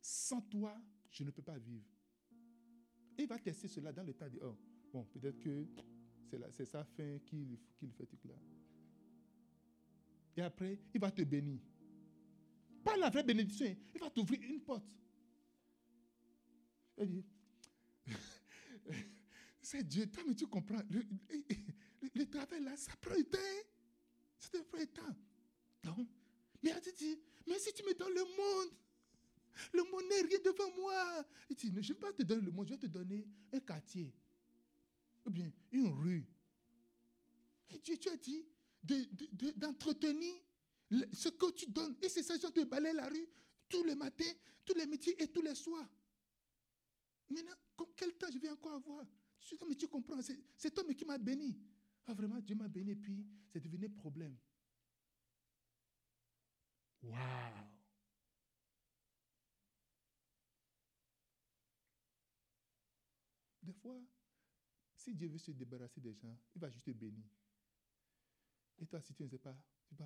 [0.00, 0.74] sans toi,
[1.10, 1.84] je ne peux pas vivre.
[3.18, 4.56] il va tester cela dans le temps de oh,
[4.92, 5.66] bon, peut-être que
[6.52, 8.34] c'est sa fin qu'il qu fait tout là.
[10.36, 11.60] Et après, il va te bénir.
[12.84, 13.76] Pas la vraie bénédiction.
[13.94, 14.84] Il va t'ouvrir une porte.
[16.98, 17.24] Il dit,
[19.62, 20.06] c'est Dieu.
[20.10, 20.82] Toi, mais tu comprends.
[22.14, 23.38] Le, travail là, ça prend du temps.
[24.38, 25.16] Ça prend du temps.
[25.84, 26.06] Non.
[26.62, 28.74] Mais elle dit, mais si tu me donnes le monde,
[29.72, 31.26] le monde n'est rien devant moi.
[31.48, 33.60] Il dit, je ne vais pas te donner le monde, je vais te donner un
[33.60, 34.12] quartier.
[35.24, 36.26] Ou bien une rue.
[37.70, 38.44] Et Dieu, tu as dit
[38.82, 40.34] d'entretenir
[41.12, 41.96] ce que tu donnes.
[42.02, 43.28] Et c'est ça, je te balayer la rue
[43.68, 44.32] tous les matins,
[44.64, 45.88] tous les midis et tous les soirs.
[47.28, 47.54] Maintenant,
[47.96, 49.04] quel temps je vais encore avoir?
[49.68, 50.20] Mais tu comprends,
[50.56, 51.56] c'est toi qui m'a béni.
[52.06, 54.36] Ah, vraiment, Dieu m'a béni, puis c'est devenu problème.
[57.02, 57.66] Waouh!
[63.62, 64.02] Des fois,
[64.96, 67.24] si Dieu veut se débarrasser des gens, il va juste te bénir.
[68.80, 69.54] Et toi, si tu ne sais pas,
[69.88, 69.96] tu,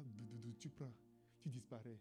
[0.59, 0.93] tu prends,
[1.41, 1.99] tu disparais.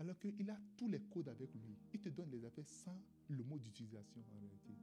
[0.00, 1.76] Alors qu'il a tous les codes avec lui.
[1.92, 2.98] Il te donne les affaires sans
[3.28, 4.74] le mot d'utilisation en réalité.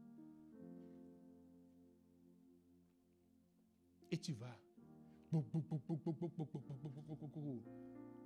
[4.11, 4.55] Et tu vas.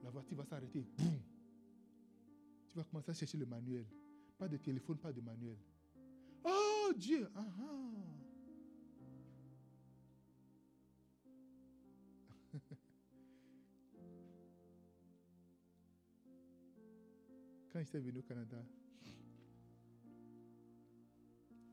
[0.04, 0.86] La voiture va s'arrêter.
[2.70, 3.86] Tu vas commencer à chercher le manuel.
[4.38, 5.58] Pas de téléphone, pas de manuel.
[6.44, 7.30] Oh Dieu!
[7.36, 7.46] Ah,
[17.72, 18.62] Quand j'étais venu au Canada,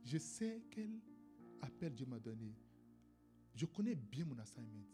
[0.05, 1.01] je sais quel
[1.61, 2.55] appel Dieu m'a donné.
[3.55, 4.87] Je connais bien mon assignment.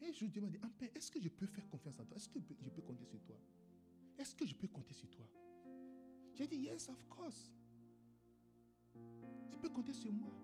[0.00, 0.58] Et je lui ai dit,
[0.94, 2.16] est-ce que je peux faire confiance en toi?
[2.16, 3.36] Est-ce que je peux compter sur toi?
[4.18, 5.26] Est-ce que je peux compter sur toi?
[6.34, 7.52] J'ai dit, yes, of course.
[9.50, 10.34] Tu peux compter sur moi.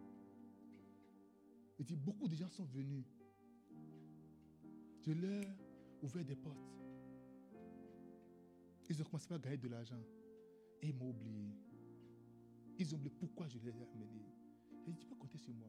[1.78, 3.04] Il dit, beaucoup de gens sont venus.
[5.00, 5.44] Je leur
[6.00, 6.70] ouvert des portes.
[8.92, 10.02] Ils ont commencé à gagner de l'argent.
[10.82, 11.48] Et ils m'ont oublié.
[12.78, 14.26] Ils ont oublié pourquoi je les ai amenés.
[14.86, 15.68] Et dit, tu peux compter sur moi.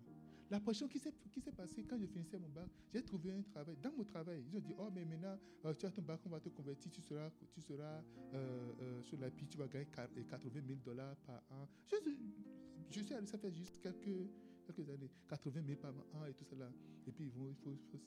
[0.52, 1.14] La pression qui s'est
[1.56, 3.78] passée quand je finissais mon bac, j'ai trouvé un travail.
[3.82, 6.30] Dans mon travail, ils ont dit, oh, mais maintenant, euh, tu as ton bac, on
[6.30, 8.04] va te convertir, tu seras, tu seras
[8.34, 11.68] euh, euh, sur la piste, tu vas gagner 80 000 dollars par an.
[11.88, 14.30] Je, suis allé, ça fait juste quelques,
[14.66, 16.70] quelques années, 80 000 par an et tout cela.
[17.08, 18.00] Et puis, ils vont, il faut, il faut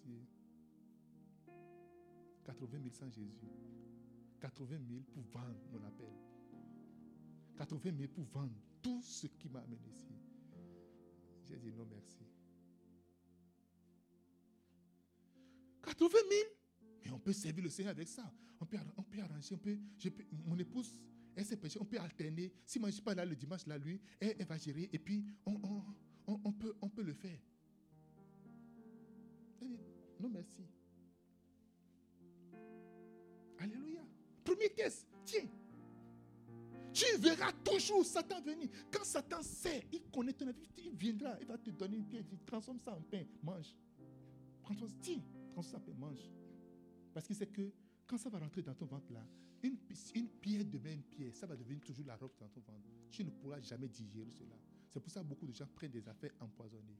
[2.45, 3.49] 80 000 sans Jésus.
[4.41, 6.13] 80 000 pour vendre mon appel.
[7.57, 10.15] 80 000 pour vendre tout ce qui m'a amené ici.
[11.45, 12.25] J'ai dit non, merci.
[15.83, 16.23] 80 000
[17.05, 18.31] Mais on peut servir le Seigneur avec ça.
[18.61, 19.79] On peut, on peut arranger, on peut,
[20.47, 21.01] mon épouse,
[21.35, 22.53] elle s'est péché, on peut alterner.
[22.65, 24.99] Si moi je ne suis pas là le dimanche, là, lui, elle, va gérer et
[24.99, 25.61] puis on,
[26.27, 27.39] on, peut, on peut le faire.
[30.19, 30.63] non, merci.
[34.47, 35.47] Premier test, tiens.
[36.93, 38.71] Tu verras toujours Satan venir.
[38.91, 42.23] Quand Satan sait, il connaît ton avis, il viendra, il va te donner une pierre,
[42.33, 43.75] il transforme ça en pain, mange.
[44.63, 45.21] Prends-toi, tiens,
[45.53, 46.31] transforme ça en pain, mange.
[47.13, 47.71] Parce qu'il sait que
[48.07, 49.27] quand ça va rentrer dans ton ventre là,
[49.63, 49.77] une,
[50.15, 52.89] une pierre devient une pierre, ça va devenir toujours la robe dans ton ventre.
[53.11, 54.55] Tu ne pourras jamais digérer cela.
[54.91, 56.97] C'est pour ça que beaucoup de gens prennent des affaires empoisonnées.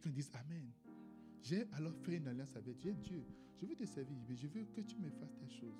[0.00, 0.70] Quelqu'un dise Amen.
[1.42, 2.94] J'ai alors fait une alliance avec Dieu.
[2.94, 3.24] Dieu,
[3.56, 5.76] je veux te servir, mais je veux que tu me fasses telle chose.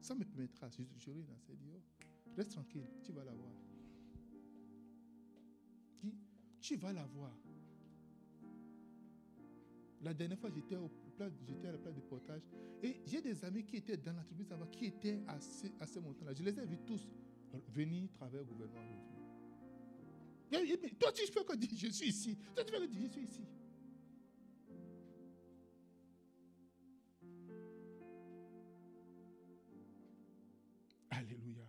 [0.00, 0.68] Ça me permettra.
[0.70, 1.82] Je, je une dit, oh,
[2.36, 3.52] reste tranquille, tu vas la voir.
[6.02, 6.14] Dis,
[6.60, 7.36] tu vas la voir.
[10.00, 12.42] La dernière fois, j'étais, au à la place de portage
[12.80, 15.98] et j'ai des amis qui étaient dans l'entreprise avant, qui étaient à ce, à ce
[15.98, 16.32] montant-là.
[16.32, 17.08] Je les ai vus tous
[17.74, 19.17] venir travailler au gouvernement
[20.98, 22.36] toi, tu fais que dire je suis ici.
[22.54, 23.46] Toi, tu fais que dire je suis ici.
[31.10, 31.68] Alléluia.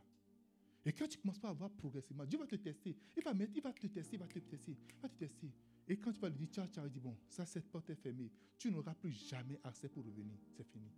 [0.86, 2.96] Et quand tu commences pas à voir progressivement, Dieu va te tester.
[3.16, 5.52] Il va, mettre, il va te tester, il va te tester, il va te tester.
[5.88, 7.96] Et quand tu vas lui dire, tiens, tu il dit, bon, ça, cette porte est
[7.96, 8.32] fermée.
[8.58, 10.38] Tu n'auras plus jamais accès pour revenir.
[10.56, 10.92] C'est fini.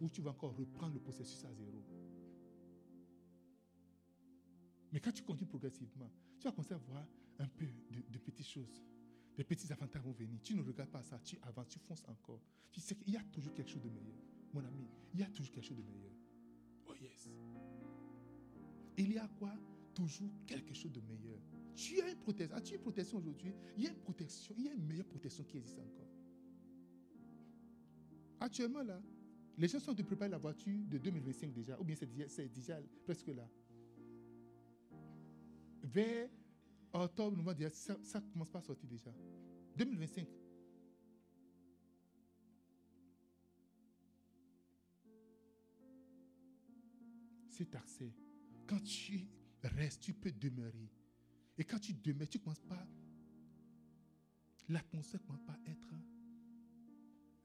[0.00, 1.82] Ou tu vas encore reprendre le processus à zéro.
[4.92, 7.06] Mais quand tu continues progressivement, tu vas commencer à voir
[7.38, 8.82] un peu de, petites choses.
[9.36, 10.40] Des petits avantages vont venir.
[10.42, 12.40] Tu ne regardes pas ça, tu avances, tu fonces encore.
[12.70, 14.16] Tu sais qu'il y a toujours quelque chose de meilleur.
[14.52, 16.12] Mon ami, il y a toujours quelque chose de meilleur.
[16.86, 17.28] Oh yes.
[18.96, 19.52] Il y a quoi?
[19.94, 21.38] Toujours quelque chose de meilleur.
[21.74, 22.56] Tu as une protection.
[22.56, 23.52] As-tu une protection aujourd'hui?
[23.76, 26.08] Il y a une protection, il y a une meilleure protection qui existe encore.
[28.40, 29.02] Actuellement, là,
[29.58, 31.96] les gens sont de préparer la voiture de 2025 déjà, ou bien
[32.28, 33.48] c'est déjà presque là
[35.86, 36.28] vers
[36.92, 39.12] octobre, novembre, ça, ça commence pas à sortir déjà.
[39.76, 40.26] 2025.
[47.50, 48.12] C'est accès.
[48.66, 49.26] Quand tu
[49.62, 50.90] restes, tu peux demeurer.
[51.58, 52.86] Et quand tu demeures, tu ne commences pas.
[54.68, 55.94] L'atmosphère ne commence pas à être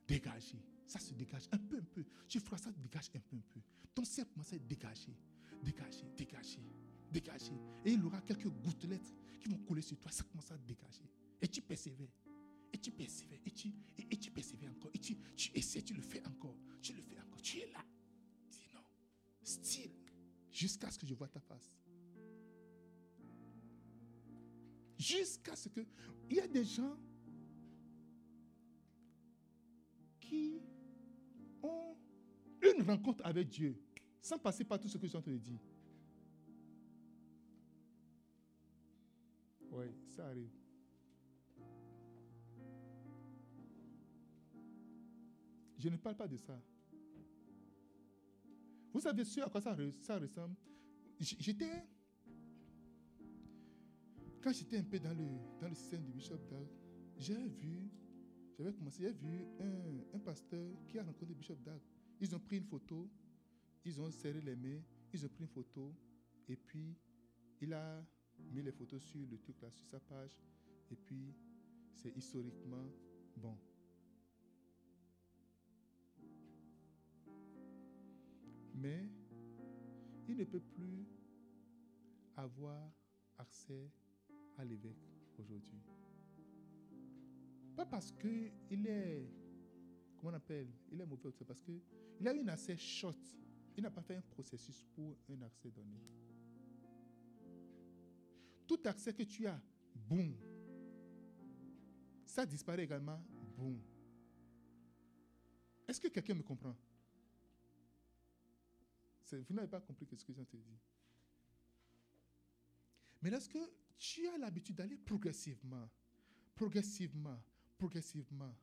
[0.08, 0.62] dégagée.
[0.86, 2.04] Ça se dégage un peu, un peu.
[2.28, 3.62] Tu feras ça, dégage un peu, un peu.
[3.94, 5.16] Ton ciel commence à être dégagé.
[5.64, 6.60] Dégagé, dégagé
[7.12, 7.54] dégager.
[7.86, 10.12] Et il aura quelques gouttelettes qui vont couler sur toi.
[10.12, 11.10] Ça commence à dégager.
[11.42, 12.16] Et tu persévères.
[12.74, 13.40] Et tu persévères.
[13.46, 14.92] Et tu, et, tu persévères encore.
[14.94, 16.56] Et tu, tu essaies, tu le fais encore.
[16.82, 17.42] Tu le fais encore.
[17.42, 17.84] Tu es là.
[18.50, 18.82] Dis non.
[19.44, 19.92] Style.
[20.52, 21.76] Jusqu'à ce que je vois ta face.
[24.98, 25.82] Jusqu'à ce que...
[26.30, 26.96] Il y a des gens
[30.20, 30.62] qui
[31.64, 31.98] ont
[32.62, 33.76] une rencontre avec Dieu
[34.22, 35.60] sans passer par tout ce que je suis en train de dire.
[39.72, 40.50] Oui, ça arrive.
[45.78, 46.62] Je ne parle pas de ça.
[48.94, 50.56] Vous savez ce à quoi ça, ressemble?
[51.20, 51.88] J'étais.
[54.42, 55.28] Quand j'étais un peu dans le,
[55.60, 56.68] dans le système du Bishop Dag,
[57.18, 57.90] j'ai vu,
[58.58, 61.80] j'avais commencé, j'ai vu un, un, pasteur qui a rencontré Bishop Dag.
[62.20, 63.08] Ils ont pris une photo,
[63.86, 64.82] ils ont serré les mains,
[65.14, 65.94] ils ont pris une photo,
[66.50, 66.96] et puis
[67.62, 68.04] il a
[68.52, 70.42] mis les photos sur le truc là, sur sa page,
[70.92, 71.34] et puis
[71.94, 72.86] c'est historiquement
[73.38, 73.58] bon.
[78.76, 79.08] Mais
[80.28, 81.06] il ne peut plus
[82.36, 82.92] avoir
[83.38, 83.92] accès
[84.58, 85.82] à l'évêque aujourd'hui.
[87.76, 89.30] Pas parce qu'il est,
[90.18, 91.82] comment on appelle, il est mauvais, c'est parce qu'il
[92.28, 93.20] a eu un accès short.
[93.78, 96.02] Il n'a pas fait un processus pour un accès donné.
[98.72, 99.62] Tout accès que tu as,
[99.94, 100.34] boum.
[102.26, 103.22] Ça disparaît également,
[103.58, 103.82] boum.
[105.86, 106.74] Est-ce que quelqu'un me comprend?
[109.30, 110.64] Vous n'avez pas compris ce que j'ai dit.
[113.22, 113.58] Mais lorsque
[113.98, 115.90] tu as l'habitude d'aller progressivement,
[116.56, 117.44] progressivement,
[117.78, 118.56] progressivement,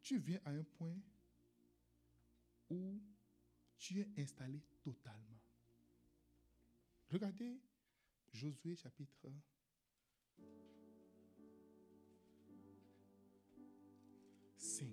[0.00, 0.96] tu viens à un point
[2.70, 2.98] où
[3.76, 5.37] tu es installé totalement.
[7.10, 7.58] Regardez
[8.32, 9.30] Josué chapitre
[14.58, 14.86] 5.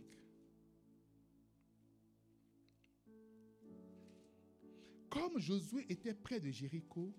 [5.09, 7.13] Comme Josué était près de Jéricho,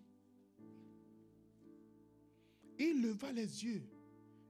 [2.79, 3.89] il leva les yeux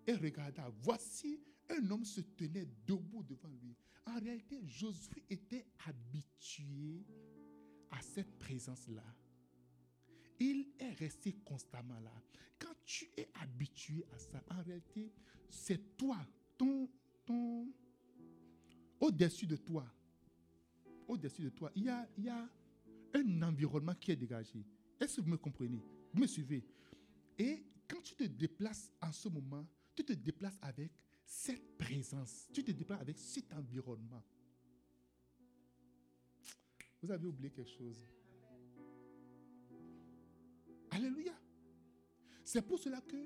[0.07, 0.69] et regarda.
[0.81, 3.77] Voici un homme se tenait debout devant lui.
[4.05, 7.05] En réalité, Josué était habitué
[7.91, 9.05] à cette présence-là.
[10.39, 12.13] Il est resté constamment là.
[12.59, 15.13] Quand tu es habitué à ça, en réalité,
[15.49, 16.19] c'est toi,
[16.57, 16.89] ton,
[17.25, 17.69] ton,
[19.01, 19.87] au-dessus de toi,
[21.09, 22.49] au-dessus de toi, il y a, il y a
[23.15, 24.65] un environnement qui est dégagé.
[25.01, 25.83] Est-ce que vous me comprenez?
[26.13, 26.65] Vous me suivez?
[27.39, 30.91] Et quand tu te déplaces en ce moment, tu te déplaces avec
[31.25, 32.49] cette présence.
[32.53, 34.23] Tu te déplaces avec cet environnement.
[37.03, 38.16] Vous avez oublié quelque chose.
[40.97, 41.33] Alléluia.
[42.43, 43.17] C'est pour cela que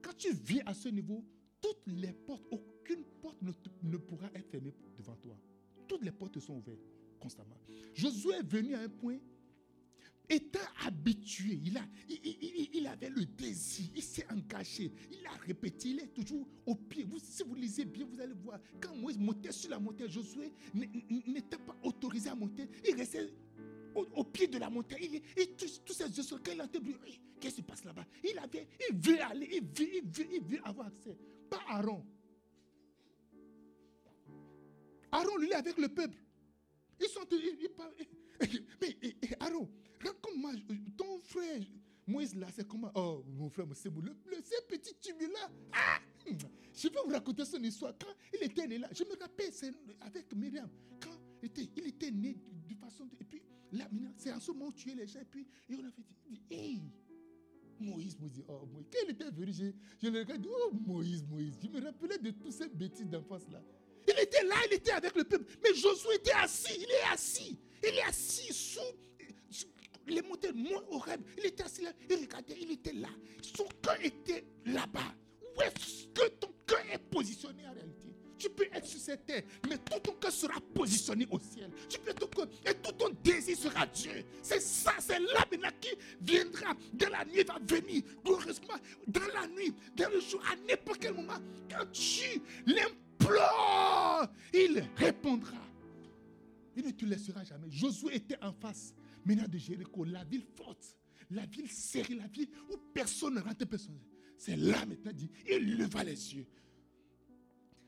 [0.00, 1.24] quand tu viens à ce niveau,
[1.60, 3.42] toutes les portes, aucune porte
[3.82, 5.36] ne, pourra être fermée devant toi.
[5.88, 6.78] Toutes les portes sont ouvertes
[7.18, 7.58] constamment.
[7.92, 9.18] Josué est venu à un point,
[10.28, 16.46] étant habitué, il, avait le désir, il s'est engagé, il a répété, il est toujours
[16.66, 17.02] au pied.
[17.02, 20.52] Vous, si vous lisez bien, vous allez voir, quand Moïse montait sur la montagne, Josué
[21.26, 23.28] n'était pas autorisé à monter, il restait
[23.94, 24.98] au, pied de la montagne.
[25.02, 27.08] Il, il tous ses yeux sur quand il
[27.40, 28.06] qu'est-ce qui se passe là-bas?
[28.24, 31.16] Il avait, il veut aller, il veut, il veut, il veut avoir accès.
[31.50, 32.04] Pas Aaron.
[35.10, 36.18] Aaron, lui, est avec le peuple.
[37.00, 37.20] Ils sont.
[38.80, 38.96] mais
[39.40, 39.68] Aaron,
[40.00, 40.52] raconte-moi,
[40.96, 41.62] ton frère
[42.08, 42.90] Moïse là, c'est comment?
[42.94, 45.50] Oh, mon frère, c'est le, le, petit tube là.
[45.72, 47.92] Ah, je vais vous raconter son histoire.
[47.98, 49.52] Quand il était né là, je me rappelle
[50.00, 50.70] avec Myriam,
[51.00, 52.34] quand il était, il était né
[52.66, 53.06] de, façon.
[53.20, 53.42] et puis
[54.16, 55.20] c'est en ce moment où tu es les gens.
[55.20, 56.80] Et puis et on a fait dit, hey,
[57.80, 58.86] Moïse, Moïse, oh Moïse.
[58.92, 59.64] Quand il était venu, je,
[60.02, 61.54] je le regardais, oh Moïse, Moïse.
[61.62, 63.62] Je me rappelais de toutes ces bêtises d'enfance là.
[64.06, 65.58] Il était là, il était avec le peuple.
[65.62, 67.58] Mais Josué était assis, il est assis.
[67.82, 68.80] Il est assis sous,
[70.06, 71.20] les montagnes, au rêve.
[71.36, 73.10] Il était assis là, il regardait, il était là.
[73.42, 75.14] Son cœur était là-bas.
[75.56, 78.07] Où est-ce que ton cœur est positionné en réalité?
[78.38, 81.70] Tu peux être sur cette terre, mais tout ton cœur sera positionné au ciel.
[81.88, 84.24] Tu peux cœur, et tout ton désir sera Dieu.
[84.42, 86.74] C'est ça, c'est là maintenant qui viendra.
[86.92, 88.76] Dans la nuit, va venir glorieusement.
[89.06, 91.38] Dans la nuit, dans le jour, à n'importe quel moment,
[91.70, 92.96] quand tu l'aimes
[94.52, 95.56] il répondra.
[96.76, 97.70] Il ne te laissera jamais.
[97.70, 100.96] Josué était en face, maintenant de Jéricho, la ville forte,
[101.30, 103.98] la ville serrée, la ville où personne ne rentre, personne.
[104.36, 106.46] C'est là maintenant, dit, il leva les yeux.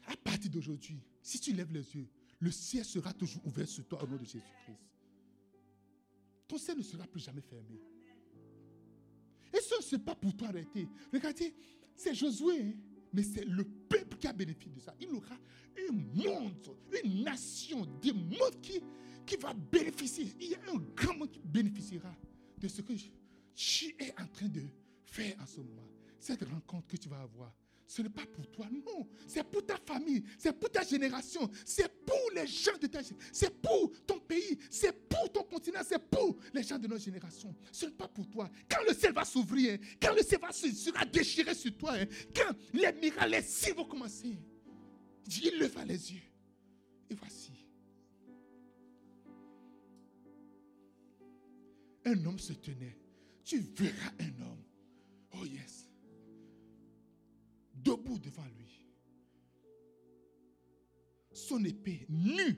[0.06, 2.08] À partir d'aujourd'hui, si tu lèves les yeux,
[2.40, 4.78] le ciel sera toujours ouvert sur toi au nom de Jésus-Christ.
[6.48, 7.80] Ton ciel ne sera plus jamais fermé.
[9.52, 10.88] Et ce, n'est pas pour toi arrêter.
[11.12, 11.54] Regardez,
[11.94, 12.76] c'est Josué.
[13.12, 14.94] Mais c'est le peuple qui a bénéficié de ça.
[15.00, 18.80] Il aura un monde, une nation, des mondes qui,
[19.26, 20.32] qui va bénéficier.
[20.40, 22.14] Il y a un grand monde qui bénéficiera
[22.58, 22.92] de ce que
[23.54, 24.62] tu es en train de
[25.04, 25.88] faire en ce moment,
[26.18, 27.52] cette rencontre que tu vas avoir,
[27.90, 29.04] ce n'est pas pour toi, non.
[29.26, 33.16] C'est pour ta famille, c'est pour ta génération, c'est pour les gens de ta génération,
[33.32, 37.52] c'est pour ton pays, c'est pour ton continent, c'est pour les gens de notre génération.
[37.72, 38.48] Ce n'est pas pour toi.
[38.70, 42.54] Quand le ciel va s'ouvrir, quand le ciel va sera déchiré sur toi, hein, quand
[42.72, 44.38] les miracles, les signes vont commencer,
[45.42, 46.22] il leva les yeux.
[47.10, 47.66] Et voici.
[52.04, 52.96] Un homme se tenait.
[53.44, 54.62] Tu verras un homme.
[55.32, 55.89] Oh yes
[57.82, 58.86] debout devant lui.
[61.32, 62.56] Son épée nue,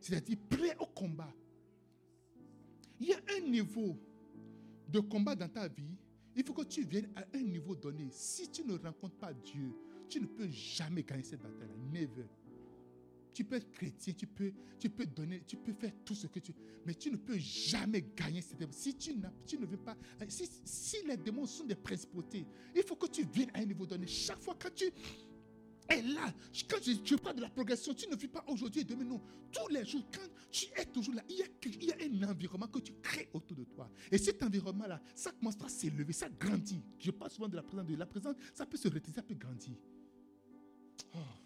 [0.00, 1.32] c'est-à-dire prêt au combat.
[3.00, 3.98] Il y a un niveau
[4.88, 5.96] de combat dans ta vie.
[6.34, 8.08] Il faut que tu viennes à un niveau donné.
[8.10, 9.74] Si tu ne rencontres pas Dieu,
[10.08, 11.74] tu ne peux jamais gagner cette bataille-là.
[11.92, 12.26] Never.
[13.32, 16.38] Tu peux être chrétien, tu peux, tu peux donner, tu peux faire tout ce que
[16.38, 16.52] tu
[16.84, 19.96] mais tu ne peux jamais gagner cette Si tu, ne veux pas,
[20.28, 23.86] si, si les démons sont des principautés, il faut que tu viennes à un niveau
[23.86, 24.06] donné.
[24.06, 24.84] Chaque fois que tu
[25.88, 26.32] es là,
[26.68, 29.20] quand je, parle de la progression, tu ne vis pas aujourd'hui et demain, non.
[29.52, 32.30] Tous les jours, quand tu es toujours là, il y, a, il y a un
[32.30, 33.90] environnement que tu crées autour de toi.
[34.10, 36.82] Et cet environnement-là, ça commence à s'élever, ça grandit.
[36.98, 39.34] Je parle souvent de la présence de la présence, ça peut se retirer, ça peut
[39.34, 39.76] grandir.
[41.14, 41.41] Oh.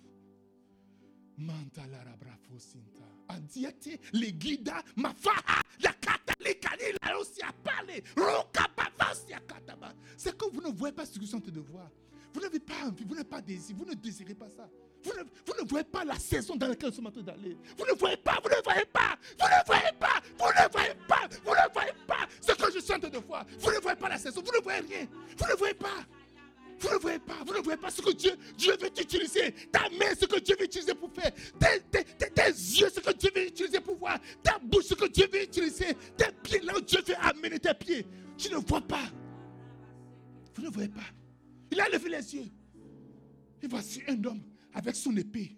[3.28, 8.02] Andiate le guida mafaha yakata le kanila aussi a parlé.
[8.16, 8.66] Roka
[9.28, 9.92] ya kataba.
[10.16, 11.90] C'est que vous ne voyez pas ce que êtes de voir.
[12.32, 14.68] Vous n'avez pas envie, vous n'avez pas désir, vous ne désirez pas ça.
[15.02, 17.56] Vous ne, vous ne voyez pas la saison dans laquelle nous sommes en train d'aller.
[17.78, 20.94] Vous ne voyez pas, vous ne voyez pas, vous ne voyez pas, vous ne voyez
[21.08, 23.46] pas, vous ne voyez pas ce que je train de voir.
[23.58, 25.08] Vous ne voyez pas la saison, vous ne voyez rien,
[25.38, 26.04] vous ne voyez pas.
[26.78, 29.52] Vous ne voyez pas, vous ne voyez pas ce que Dieu, Dieu veut utiliser.
[29.72, 31.32] Ta main, ce que Dieu veut utiliser pour faire.
[31.58, 34.18] Tes, yeux, ce que Dieu veut utiliser pour voir.
[34.42, 35.94] Ta bouche, ce que Dieu veut utiliser.
[36.16, 38.06] Tes pieds, là où Dieu veut amener tes pieds.
[38.36, 39.10] Tu ne vois pas.
[40.54, 41.06] Vous ne voyez pas.
[41.70, 42.50] Il a levé les yeux.
[43.62, 44.42] Et voici un homme
[44.74, 45.56] avec son épée.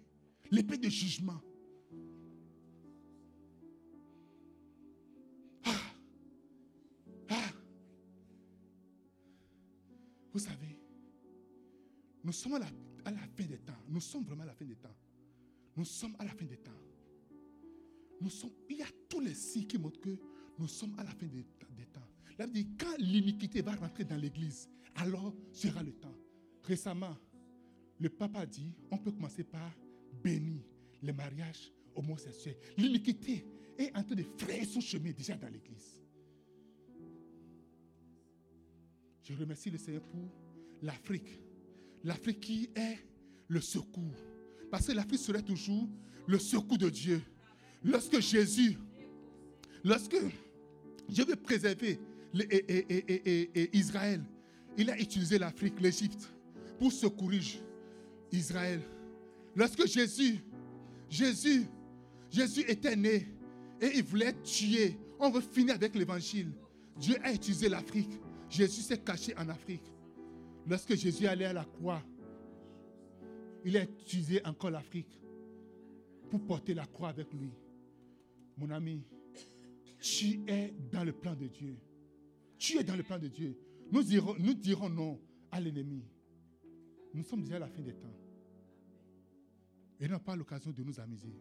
[0.51, 1.41] L'épée de jugement.
[5.65, 5.71] Ah.
[7.29, 7.49] Ah.
[10.33, 10.68] Vous savez,
[12.23, 12.65] nous sommes à la,
[13.35, 13.73] fin des temps.
[13.87, 14.95] Nous sommes vraiment à la fin des temps.
[15.75, 16.71] Nous sommes à la fin des temps.
[18.21, 20.17] Nous sommes, il y a tous les signes qui montrent que
[20.57, 21.45] nous sommes à la fin des,
[21.93, 22.01] temps.
[22.37, 26.15] Là, dit, quand l'iniquité va rentrer dans l'église, alors sera le temps.
[26.63, 27.15] Récemment,
[27.99, 29.71] le pape a dit, on peut commencer par
[30.21, 30.61] bénir
[31.01, 32.57] les mariages homosexuels.
[32.77, 33.45] L'iniquité
[33.77, 36.01] est en train de frayer son chemin déjà dans l'église.
[39.23, 40.29] Je remercie le Seigneur pour
[40.81, 41.39] l'Afrique
[42.03, 42.97] l'Afrique qui est
[43.47, 44.15] le secours.
[44.71, 45.87] Parce que l'Afrique serait toujours
[46.27, 47.21] le secours de Dieu.
[47.83, 48.77] Lorsque Jésus,
[49.83, 50.17] lorsque
[51.09, 51.99] je veux préserver
[53.73, 54.21] Israël,
[54.77, 56.29] il a utilisé l'Afrique, l'Égypte,
[56.77, 57.43] pour secourir
[58.31, 58.81] Israël.
[59.55, 60.39] Lorsque Jésus,
[61.09, 61.65] Jésus,
[62.29, 63.27] Jésus était né
[63.81, 66.51] et il voulait tuer, on veut finir avec l'évangile.
[66.97, 68.11] Dieu a utilisé l'Afrique.
[68.49, 69.83] Jésus s'est caché en Afrique.
[70.67, 72.01] Lorsque Jésus allait à la croix,
[73.65, 75.19] il a utilisé encore l'Afrique
[76.29, 77.51] pour porter la croix avec lui.
[78.57, 79.03] Mon ami,
[79.99, 81.77] tu es dans le plan de Dieu.
[82.57, 83.57] Tu es dans le plan de Dieu.
[83.91, 85.19] Nous dirons, nous non
[85.51, 86.03] à l'ennemi.
[87.13, 88.13] Nous sommes déjà à la fin des temps.
[89.99, 91.33] Et n'a pas l'occasion de nous amuser.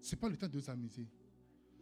[0.00, 1.06] Ce n'est pas le temps de nous amuser.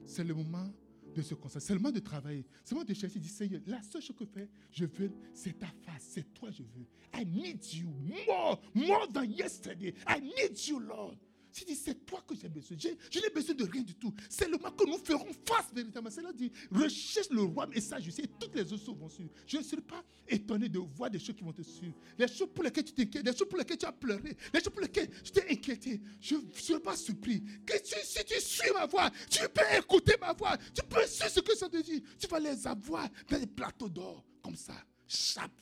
[0.07, 0.73] C'est le moment
[1.15, 4.17] de se concentrer, seulement de travailler, seulement de chercher, de dire Seigneur, la seule chose
[4.17, 4.25] que
[4.71, 6.87] je veux, c'est ta face, c'est toi je veux.
[7.15, 7.89] I need you
[8.27, 9.95] more, more than yesterday.
[10.09, 11.17] I need you, Lord.
[11.55, 12.77] C'est dit, c'est toi que j'ai besoin.
[12.77, 14.13] Je n'ai besoin de rien du tout.
[14.29, 16.11] C'est le moment que nous ferons face véritablement.
[16.11, 19.31] C'est là dit, recherche le roi et sa justice et toutes les autres vont suivre.
[19.47, 21.95] Je ne serai pas étonné de voir des choses qui vont te suivre.
[22.19, 24.73] Les choses pour lesquelles tu t'inquiètes, les choses pour lesquelles tu as pleuré, les choses
[24.73, 26.01] pour lesquelles tu t'es inquiété.
[26.21, 27.45] Je ne serai pas surpris.
[27.65, 31.39] Que si tu suis ma voix, tu peux écouter ma voix, tu peux suivre ce
[31.39, 32.03] que ça te dit.
[32.19, 34.75] Tu vas les avoir dans des plateaux d'or, comme ça.
[35.07, 35.53] Chape.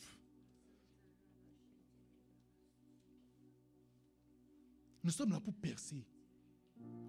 [5.02, 6.04] Nous sommes là pour percer.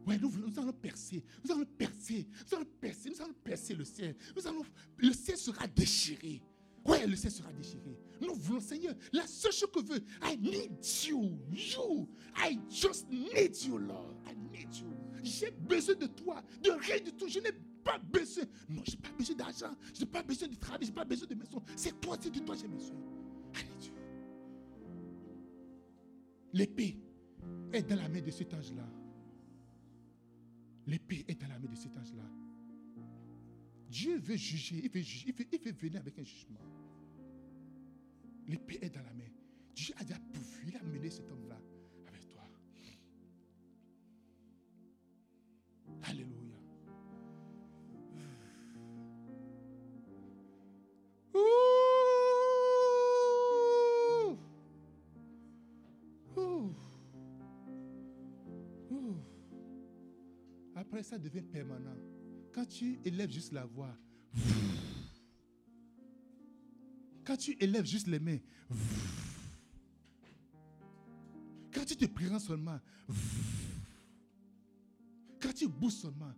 [0.06, 1.24] Oui, nous, nous, allons percer.
[1.44, 2.28] Nous allons percer.
[2.52, 3.10] Nous allons percer.
[3.10, 4.16] Nous allons percer le ciel.
[4.36, 4.66] Nous allons,
[4.98, 6.42] le ciel sera déchiré.
[6.86, 7.98] Oui, le ciel sera déchiré.
[8.20, 11.40] Nous voulons, Seigneur, la seule chose que je veux, I need you.
[11.52, 12.10] You.
[12.36, 14.16] I just need you, Lord.
[14.26, 14.88] I need you.
[15.24, 17.30] J'ai besoin de toi, de rien du tout.
[17.30, 18.44] Je n'ai pas besoin.
[18.68, 19.76] Non, je n'ai pas besoin d'argent.
[19.94, 20.82] Je n'ai pas besoin de travail.
[20.82, 21.64] Je n'ai pas besoin de maison.
[21.78, 22.98] C'est toi, c'est de toi j'ai besoin.
[23.56, 23.94] I need you.
[26.52, 26.98] L'épée
[27.72, 28.88] est dans la main de cet ange-là.
[30.86, 32.30] L'épée est dans la main de cet ange-là.
[33.90, 36.60] Dieu veut juger, il veut, il veut, il veut venir avec un jugement.
[38.48, 39.30] L'épée est dans la main.
[39.76, 41.60] Dieu a déjà pourvu, il a mené cet homme-là
[42.08, 42.44] avec toi.
[46.04, 46.58] Alléluia.
[51.36, 51.63] Ouh.
[60.94, 61.98] Après, ça devient permanent.
[62.54, 63.98] Quand tu élèves juste la voix,
[67.26, 68.38] quand tu élèves juste les mains,
[71.74, 72.80] quand tu te prends seulement,
[75.42, 76.32] quand tu bouges seulement,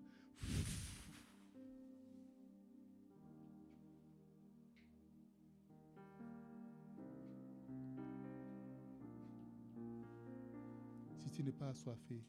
[11.18, 12.24] si tu n'es pas assoiffé,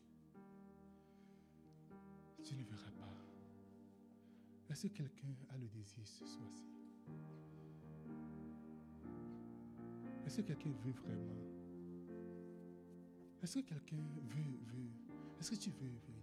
[4.77, 6.69] Est-ce que quelqu'un a le désir ce soir-ci?
[10.27, 11.33] Est-ce que quelqu'un veut vraiment?
[13.43, 14.91] Est-ce que quelqu'un veut, veut?
[15.41, 16.16] Est-ce que tu veux véritablement?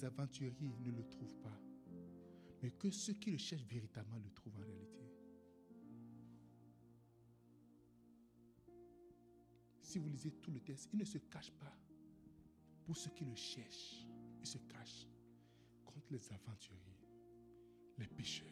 [0.00, 1.60] Les aventuriers ne le trouvent pas,
[2.62, 5.04] mais que ceux qui le cherchent véritablement le trouvent en réalité.
[9.82, 11.76] Si vous lisez tout le texte, il ne se cache pas
[12.84, 14.06] pour ceux qui le cherchent.
[14.40, 15.06] Il se cache
[15.84, 17.00] contre les aventuriers,
[17.98, 18.46] les pécheurs.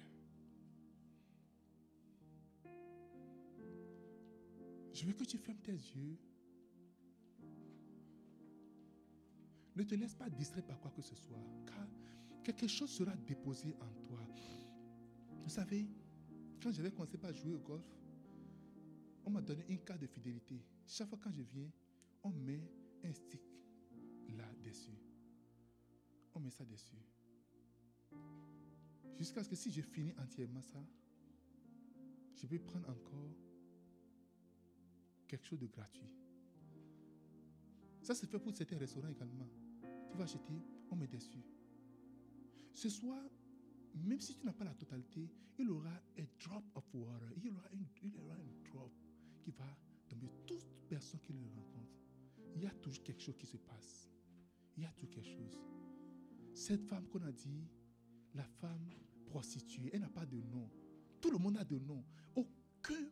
[4.93, 6.19] Je veux que tu fermes tes yeux.
[9.79, 11.87] Ne te laisse pas distraire par quoi que ce soit, car
[12.43, 14.19] quelque chose sera déposé en toi.
[15.45, 15.89] Vous savez,
[16.61, 17.85] quand j'avais commencé par jouer au golf,
[19.25, 20.61] on m'a donné une carte de fidélité.
[20.85, 21.71] Chaque fois quand je viens,
[22.25, 22.61] on met
[23.05, 23.41] un stick
[24.37, 24.99] là-dessus.
[26.35, 26.99] On met ça dessus.
[29.17, 30.85] Jusqu'à ce que si je finis entièrement ça,
[32.35, 33.31] je peux prendre encore
[35.29, 36.03] quelque chose de gratuit.
[38.09, 39.47] Ça se fait pour certains restaurants également.
[40.11, 41.45] Tu vas acheter, on met dessus.
[42.73, 43.23] Ce soir,
[43.97, 45.29] même si tu n'as pas la totalité,
[45.59, 47.29] il aura un drop of water.
[47.37, 48.91] Il aura, une, il aura un drop
[49.43, 49.67] qui va
[50.09, 50.31] tomber.
[50.47, 51.93] Toute personne qui le rencontre,
[52.57, 54.09] il y a toujours quelque chose qui se passe.
[54.79, 55.59] Il y a toujours quelque chose.
[56.55, 57.69] Cette femme qu'on a dit,
[58.33, 58.89] la femme
[59.27, 60.71] prostituée, elle n'a pas de nom.
[61.21, 62.03] Tout le monde a de nom.
[62.35, 63.11] Aucun,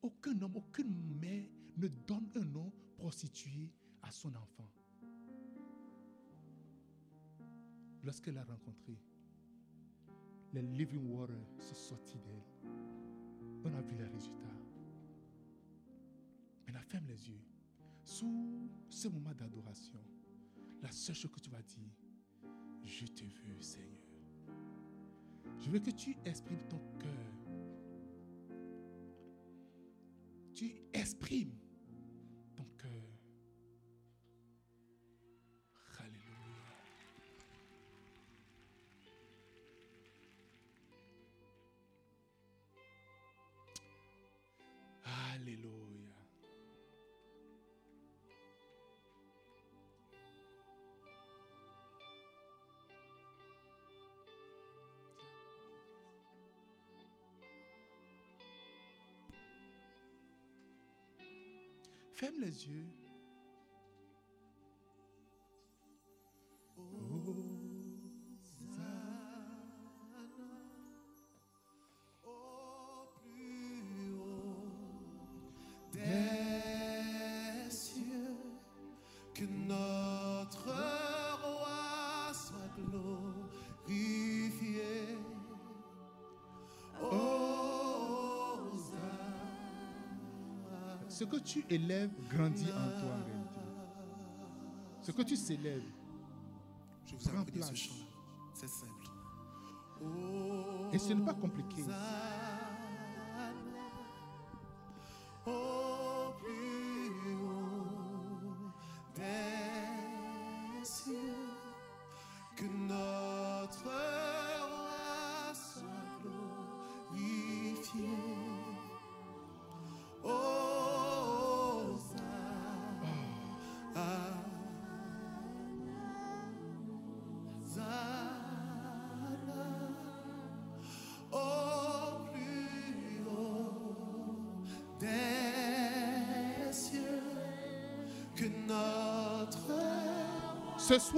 [0.00, 1.44] aucun homme, aucune mère
[1.76, 4.68] ne donne un nom prostitué à son enfant.
[8.04, 8.98] Lorsqu'elle l'a rencontré,
[10.52, 12.72] le living water se sortit d'elle.
[13.64, 14.48] On a vu les résultats.
[16.66, 17.42] Maintenant, ferme les yeux.
[18.04, 20.00] Sous ce moment d'adoration,
[20.80, 21.90] la seule chose que tu vas dire,
[22.82, 23.98] je te veux, Seigneur.
[25.60, 27.32] Je veux que tu exprimes ton cœur.
[30.54, 31.56] Tu exprimes
[32.54, 33.07] ton cœur.
[62.18, 62.97] Ferme les yeux.
[91.18, 93.60] Ce que tu élèves grandit en toi en réalité.
[95.02, 95.82] Ce que tu s'élèves,
[97.06, 97.72] Je vous ce place.
[98.54, 98.92] C'est simple.
[100.92, 101.82] et ce n'est pas compliqué.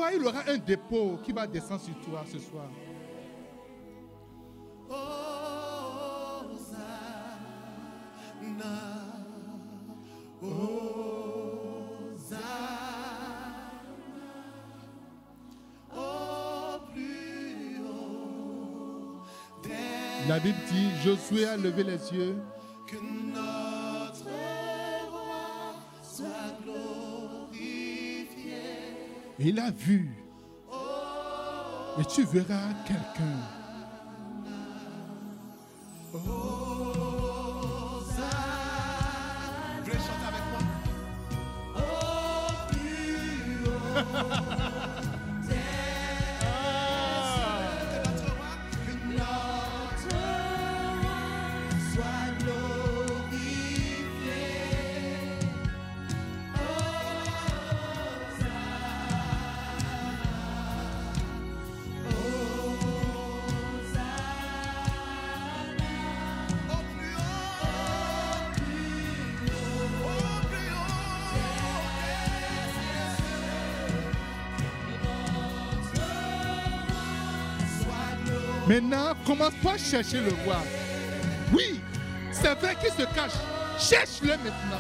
[0.01, 2.65] Soir, il aura un dépôt qui va descendre sur toi ce soir.
[20.27, 22.37] La Bible dit, Josué a levé les yeux
[29.41, 30.11] il a vu.
[31.99, 33.60] Et tu verras quelqu'un.
[79.41, 80.59] Commence pas à chercher le roi.
[81.53, 81.81] Oui,
[82.31, 83.33] c'est vrai qu'il se cache.
[83.79, 84.77] Cherche-le maintenant.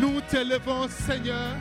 [0.00, 1.56] Nous t'élevons, Seigneur.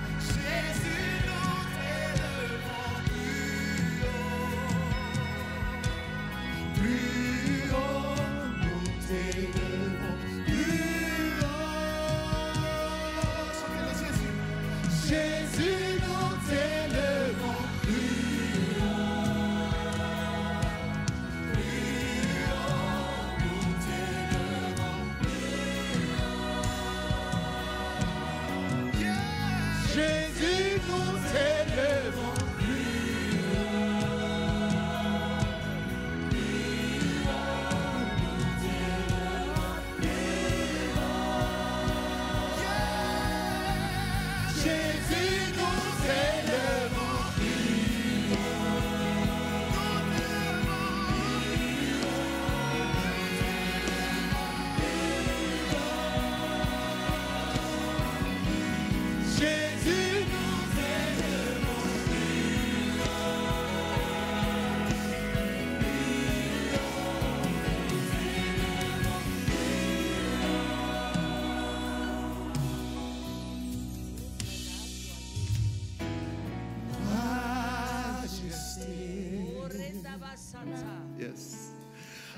[81.27, 81.73] Yes.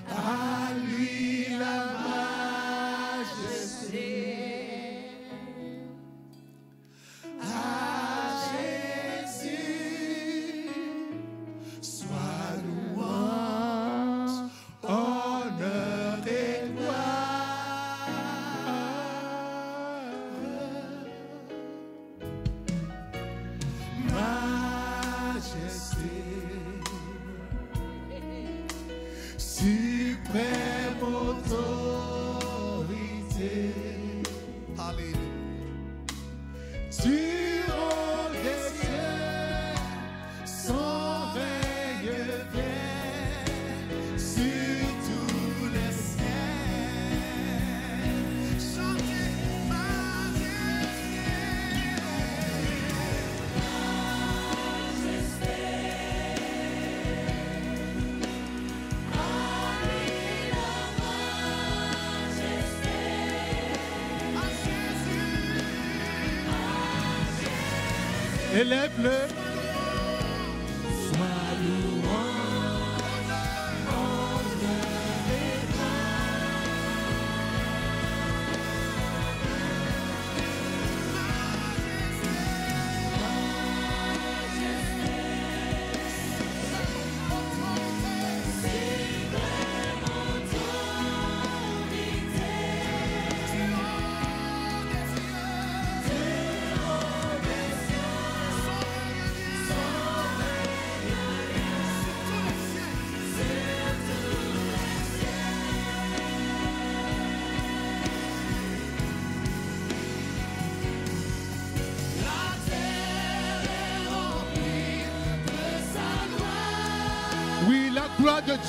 [0.09, 0.48] À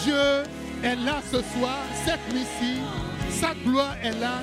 [0.02, 0.44] Dieu
[0.82, 2.80] est là ce soir, cette nuit-ci.
[3.40, 4.42] Sa gloire est là.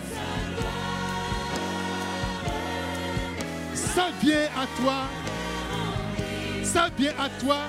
[3.74, 5.04] Ça vient à toi.
[6.64, 7.60] Ça vient à toi.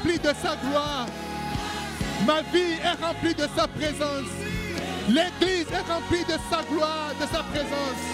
[0.00, 1.06] Remplie de sa gloire.
[2.26, 4.30] Ma vie est remplie de sa présence.
[5.08, 8.06] L'église est remplie de sa gloire, de sa présence.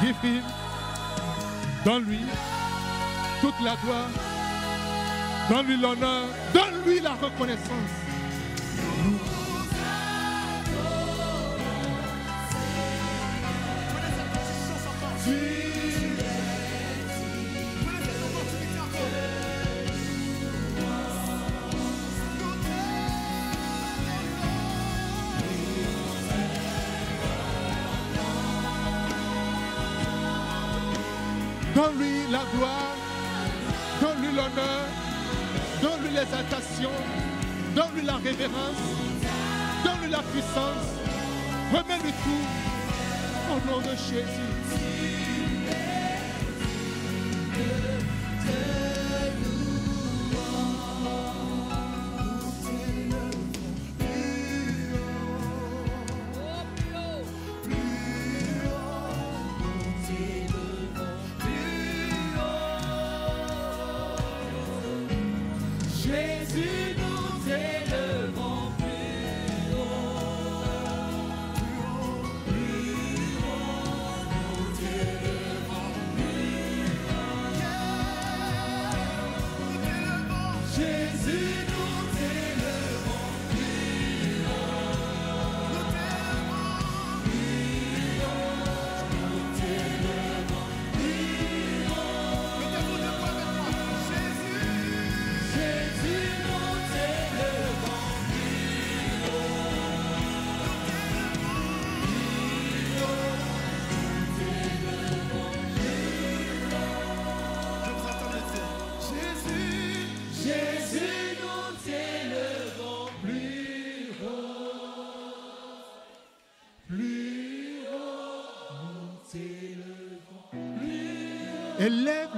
[0.00, 0.42] Give him,
[1.84, 2.20] donne-lui
[3.40, 4.08] toute la gloire,
[5.48, 8.07] donne-lui l'honneur, donne-lui la reconnaissance.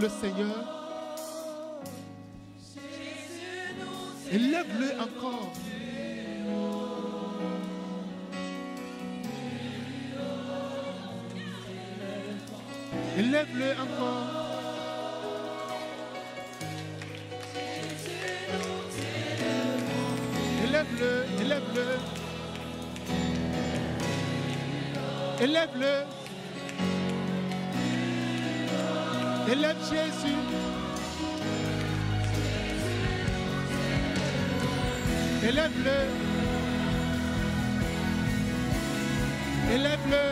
[0.00, 0.64] Le Seigneur.
[4.32, 5.52] Élève-le encore.
[13.18, 13.89] Élève-le encore.
[29.88, 30.36] Jésus.
[35.42, 35.98] Élève-le.
[39.74, 40.24] Élève-le.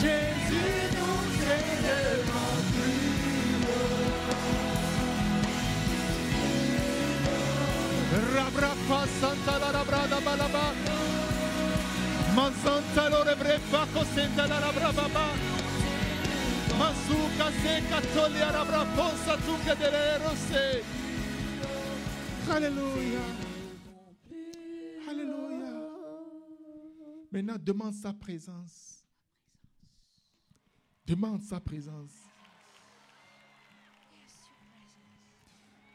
[0.00, 1.24] Jésus nous
[1.58, 2.58] élèvons
[8.34, 10.97] Rabrapa Santa la Rabrada Balaba.
[12.38, 15.26] Mansanta lo rebrefa cosenta la Rabrababa.
[16.78, 20.84] Mazuka se katolia Rabraposa tuke de rose.
[22.48, 23.24] Alléluia.
[25.08, 25.72] Alléluia.
[27.32, 29.04] Maintenant, demande sa présence.
[31.04, 32.14] Demande sa présence.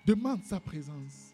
[0.06, 1.33] Demande sa présence.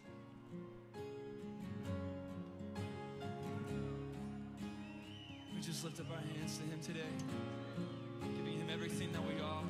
[5.80, 7.00] Just lift up our hands to Him today,
[8.36, 9.62] giving Him everything that we are.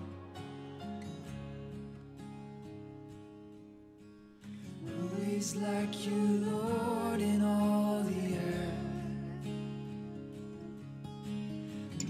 [4.87, 8.81] Who is like you, Lord, in all the earth?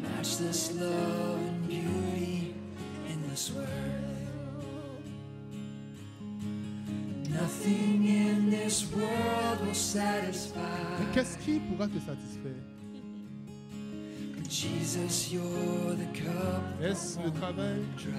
[0.00, 2.54] Matchless love and beauty,
[3.06, 3.68] endless worth.
[7.28, 10.60] Nothing in this world will satisfy.
[11.00, 12.69] Mais qu'est-ce qui pourra te satisfaire
[14.50, 18.12] Jesus, you're the cup Est-ce le travail dry.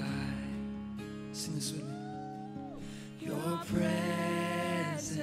[1.34, 1.90] Sing this with me.
[3.20, 5.20] Your presence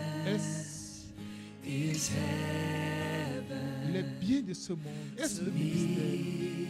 [1.65, 6.69] is heaven les biens de ce monde to le ministère.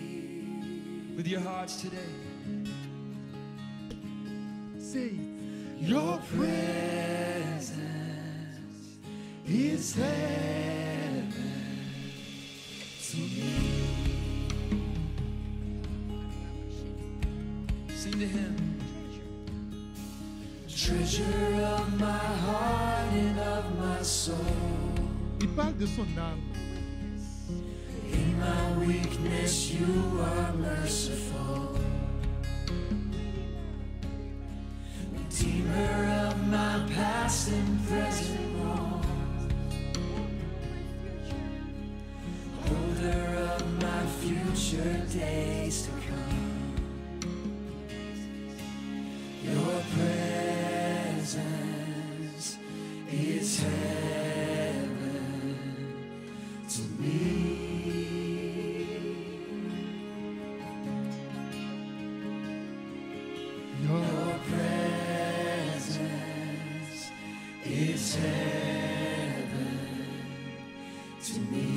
[1.17, 1.99] With your hearts today.
[4.79, 5.21] Say it.
[5.81, 7.75] Your presence
[9.49, 11.33] is heaven
[13.11, 13.88] to me.
[18.19, 18.57] To him.
[20.69, 21.23] Treasure
[21.63, 24.35] of my heart and of my soul.
[25.41, 26.43] Il parle de son âme.
[28.13, 31.79] In my weakness, you are merciful.
[35.13, 39.05] Redeemer of my past and present wrong.
[42.67, 46.48] Holder of my future days to come.
[49.51, 49.83] Your
[51.25, 52.59] presence
[53.11, 54.99] is heaven
[56.69, 57.19] to me.
[63.83, 64.39] Your
[65.71, 65.99] presence
[67.65, 69.79] is heaven
[71.25, 71.69] to me.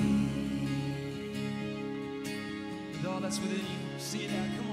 [2.92, 3.64] With all that's within you.
[3.98, 4.71] Sing it.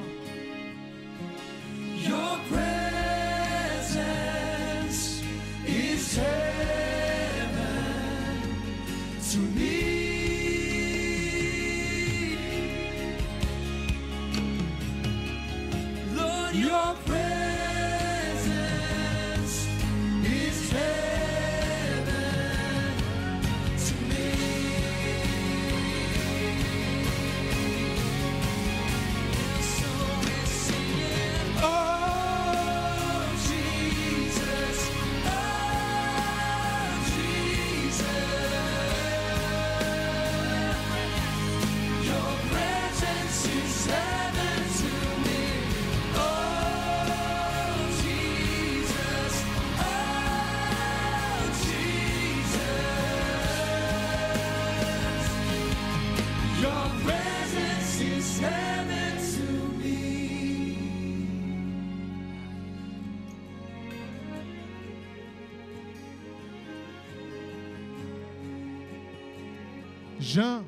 [70.29, 70.63] Jean.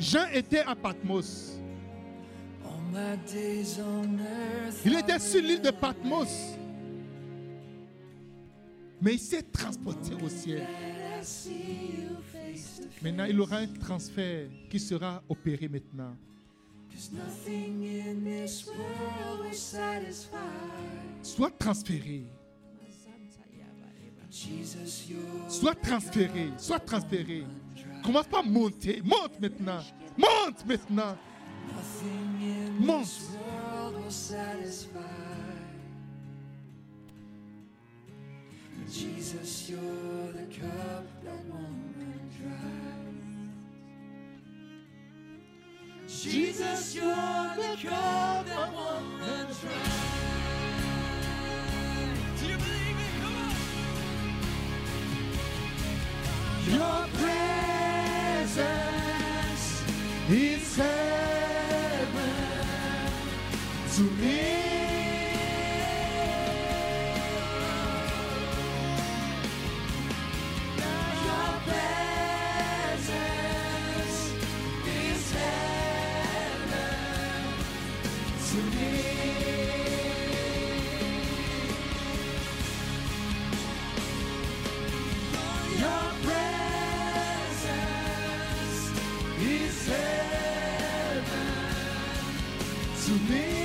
[0.00, 1.60] Jean était à Patmos.
[4.84, 6.56] Il était sur l'île de Patmos.
[9.00, 10.66] Mais il s'est transporté au ciel.
[13.00, 16.16] Maintenant, il aura un transfert qui sera opéré maintenant.
[21.22, 22.26] Sois transféré.
[24.32, 26.52] Jesus, you're Sois transféré.
[26.56, 27.44] Sois transféré.
[28.02, 29.02] Commence pas à monter.
[29.04, 29.80] Monte maintenant.
[30.16, 31.16] Monte maintenant.
[32.80, 33.08] Monte.
[38.90, 42.72] Jesus, you're the cup that won't run dry.
[46.08, 50.41] Jesus, you're the cup that won't run dry.
[56.68, 58.62] Your presence
[60.30, 62.14] is heaven
[63.96, 64.61] to me.
[93.32, 93.61] To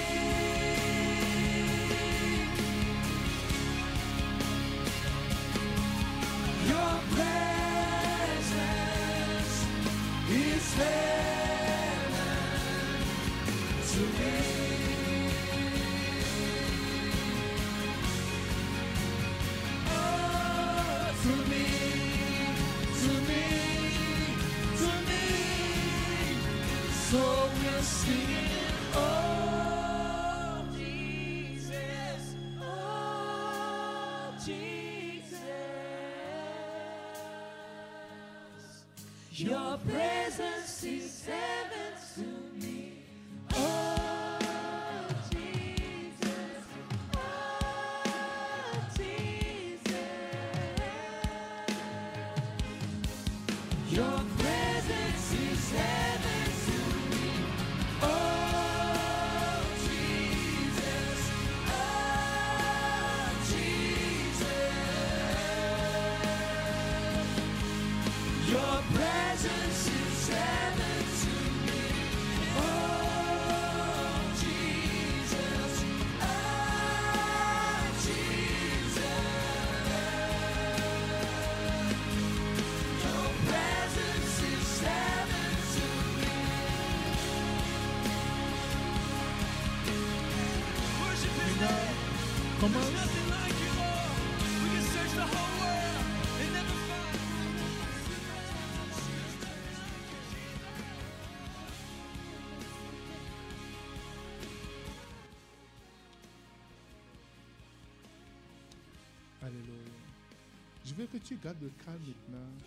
[110.98, 112.58] veux que tu gardes le calme maintenant.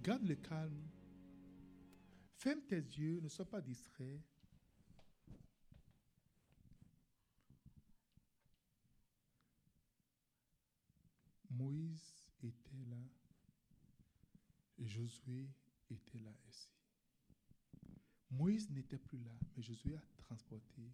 [0.00, 0.88] Garde le calme.
[2.36, 4.20] Ferme tes yeux, ne sois pas distrait.
[11.50, 13.02] Moïse était là
[14.78, 15.50] et Josué
[15.90, 16.70] était là aussi.
[18.30, 20.92] Moïse n'était plus là, mais Josué a transporté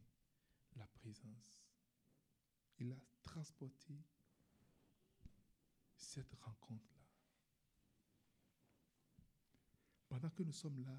[0.77, 1.63] la présence.
[2.79, 3.95] Il a transporté
[6.07, 7.05] cette rencontre-là.
[10.09, 10.99] Pendant que nous sommes là,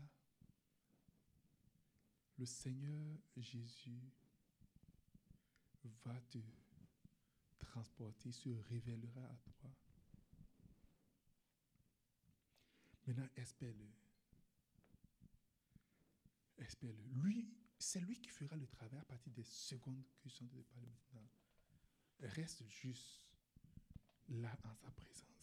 [2.37, 4.11] le Seigneur Jésus
[6.03, 6.37] va te
[7.57, 9.71] transporter, se révélera à toi.
[13.07, 13.89] Maintenant, espère-le.
[16.57, 17.03] Espère-le.
[17.21, 20.85] Lui, c'est lui qui fera le travail à partir des secondes en train de parler
[20.85, 21.29] maintenant.
[22.19, 23.26] Reste juste
[24.29, 25.36] là en sa présence.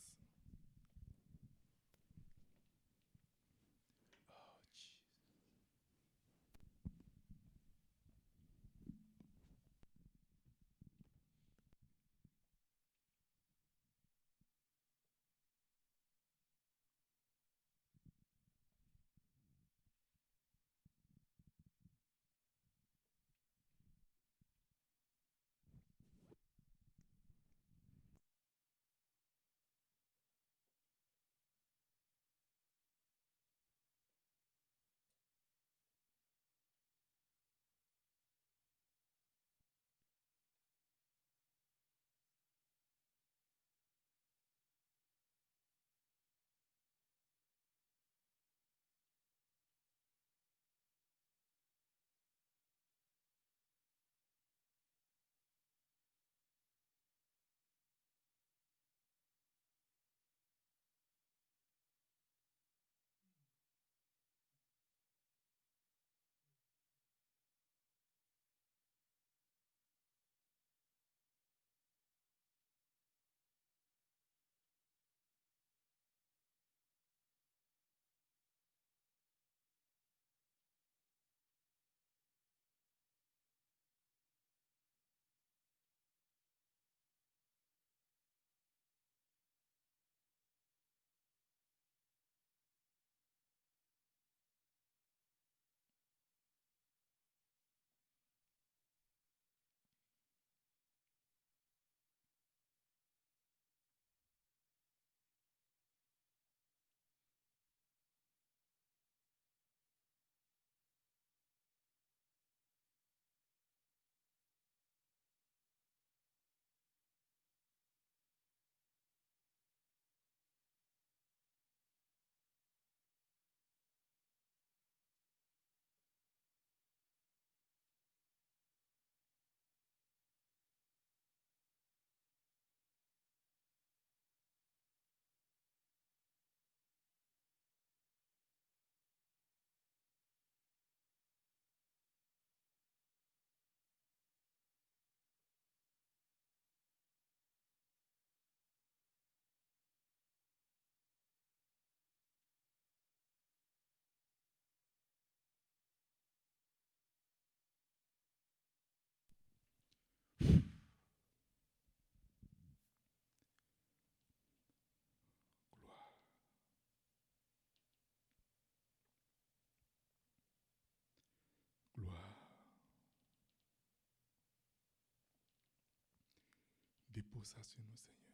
[177.44, 178.24] Ça sur nous, Seigneur.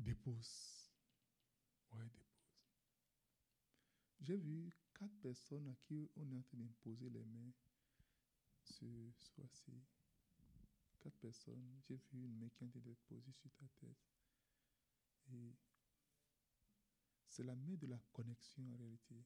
[0.00, 0.90] Dépose.
[1.92, 2.26] Ouais, dépose.
[4.20, 7.52] J'ai vu quatre personnes à qui on est en train d'imposer les mains
[8.64, 9.80] ce soir-ci.
[10.98, 11.80] Quatre personnes.
[11.88, 14.10] J'ai vu une main qui est en train posée sur ta tête.
[15.32, 15.54] Et
[17.28, 19.24] c'est la main de la connexion en réalité.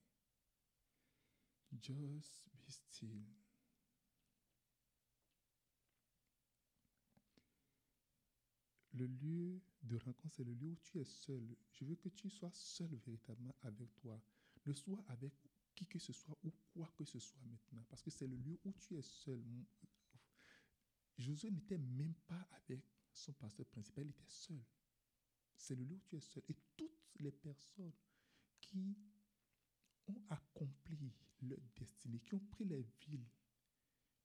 [1.80, 3.24] Just be still.
[8.94, 11.56] Le lieu de rencontre, c'est le lieu où tu es seul.
[11.72, 14.20] Je veux que tu sois seul véritablement avec toi.
[14.66, 15.32] Ne sois avec
[15.74, 17.84] qui que ce soit ou quoi que ce soit maintenant.
[17.88, 19.44] Parce que c'est le lieu où tu es seul.
[21.18, 24.62] Josué n'était même pas avec son pasteur principal, il était seul.
[25.56, 26.44] C'est le lieu où tu es seul.
[26.48, 27.92] Et toutes les personnes
[28.60, 28.96] qui
[30.06, 31.12] ont accompli
[31.42, 33.28] leur destinée, qui ont pris les villes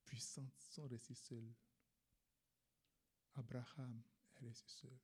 [0.06, 1.54] puissantes, sont restées seules.
[3.34, 4.02] Abraham
[4.48, 5.00] est seul.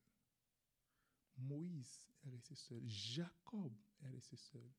[1.37, 2.81] Moïse est resté seul.
[2.87, 4.71] Jacob est resté seul.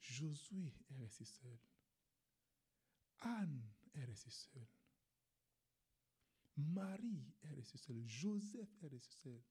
[0.00, 1.58] Josué est resté seul.
[3.20, 3.62] Anne
[3.94, 4.66] est restée seule.
[6.56, 8.02] Marie est restée seule.
[8.06, 9.42] Joseph est resté seul.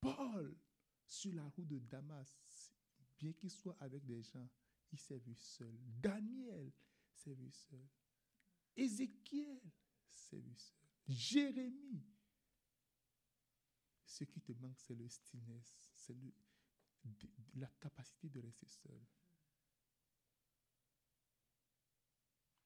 [0.00, 0.56] Paul,
[1.06, 2.72] sur la route de Damas,
[3.18, 4.48] bien qu'il soit avec des gens,
[4.92, 5.76] il s'est vu seul.
[6.00, 6.72] Daniel
[7.10, 7.88] s'est vu seul.
[8.78, 9.60] Ézéchiel
[10.06, 10.44] seul.
[11.08, 12.04] Jérémie.
[14.04, 16.16] Ce qui te manque, c'est le stillness, c'est
[17.54, 19.00] la capacité de rester seul.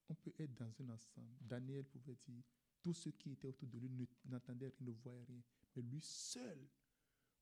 [0.08, 1.36] On peut être dans un ensemble.
[1.40, 2.42] Daniel pouvait dire,
[2.82, 5.42] tous ceux qui étaient autour de lui ne- n'entendaient rien, ne voyaient rien.
[5.74, 6.68] Mais lui seul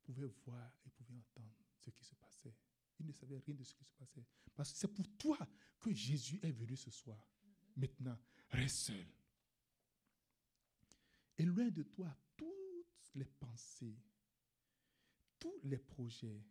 [0.03, 2.55] pouvait voir et pouvait entendre ce qui se passait.
[2.99, 4.25] Il ne savait rien de ce qui se passait.
[4.55, 5.39] Parce que c'est pour toi
[5.79, 7.27] que Jésus est venu ce soir.
[7.77, 8.19] Maintenant,
[8.51, 9.07] reste seul.
[11.39, 13.97] Et loin de toi, toutes les pensées,
[15.39, 16.45] tous les projets,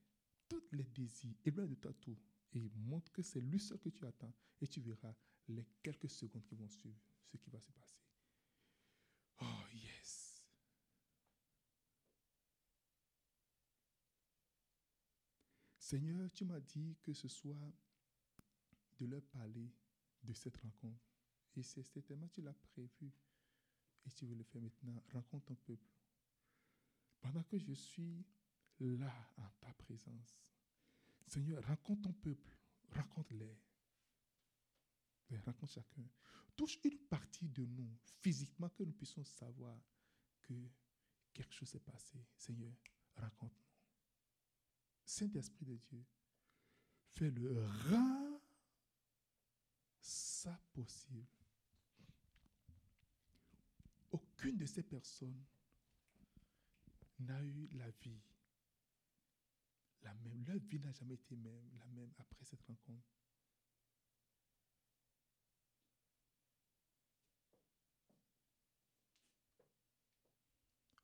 [0.47, 2.17] tous les désirs, et loin de toi tout.
[2.53, 4.33] Et montre que c'est lui seul que tu attends.
[4.61, 5.13] Et tu verras
[5.47, 7.99] les quelques secondes qui vont suivre ce qui va se passer.
[9.41, 10.43] Oh, yes.
[15.77, 17.73] Seigneur, tu m'as dit que ce soit
[18.99, 19.71] de leur parler
[20.23, 21.18] de cette rencontre.
[21.55, 23.11] Et c'est certainement, tu l'as prévu.
[24.05, 25.03] Et tu veux le faire maintenant.
[25.13, 25.89] Rencontre ton peuple.
[27.21, 28.25] Pendant que je suis
[28.79, 30.39] là en ta présence,
[31.27, 32.57] Seigneur, rencontre ton peuple.
[32.91, 33.57] Rencontre-les.
[35.29, 36.09] Les rencontre chacun.
[36.55, 39.77] Touche une partie de nous, physiquement, que nous puissions savoir
[40.41, 40.53] que
[41.33, 42.17] quelque chose s'est passé.
[42.35, 42.73] Seigneur,
[43.15, 43.69] rencontre-nous.
[45.05, 46.05] Saint-Esprit de Dieu,
[47.09, 47.65] fais-le.
[47.89, 48.41] Rends
[49.99, 51.27] ça possible.
[54.39, 55.43] Aucune de ces personnes
[57.19, 58.21] n'a eu la vie.
[60.01, 60.45] La même.
[60.47, 63.03] Leur vie n'a jamais été même, la même après cette rencontre.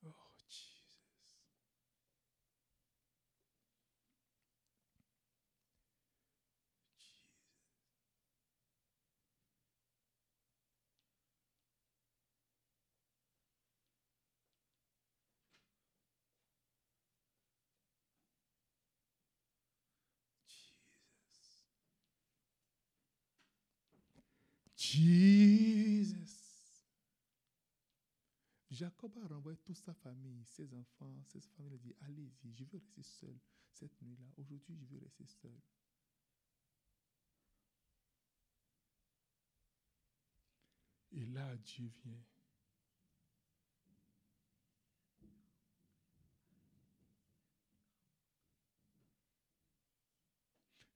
[0.02, 0.14] Oh,
[0.48, 0.86] Jesus.
[20.48, 21.26] Jesus.
[24.96, 26.86] Jesus.
[28.72, 31.72] Jacob a renvoyé toute sa famille, ses enfants, ses familles.
[31.72, 33.38] Il a dit Allez-y, je veux rester seul
[33.72, 34.26] cette nuit-là.
[34.38, 35.60] Aujourd'hui, je veux rester seul.
[41.12, 42.24] Et là, Dieu vient.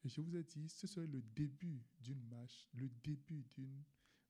[0.04, 3.84] Et je vous ai dit, ce serait le début d'une marche, le début d'une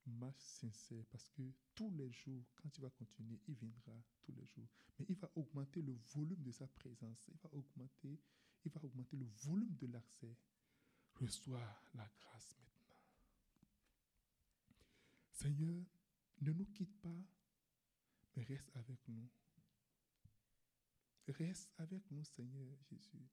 [0.08, 1.44] marche sincère, parce que
[1.76, 3.94] tous les jours, quand tu vas continuer, il viendra
[4.24, 4.68] tous les jours.
[4.98, 8.20] Mais il va augmenter le volume de sa présence, il va augmenter,
[8.66, 10.36] il va augmenter le volume de l'accès.
[11.16, 12.98] Reçois la grâce maintenant.
[15.32, 15.86] Seigneur,
[16.42, 17.24] ne nous quitte pas,
[18.36, 19.30] mais reste avec nous.
[21.28, 23.30] Reste avec nous, Seigneur Jésus.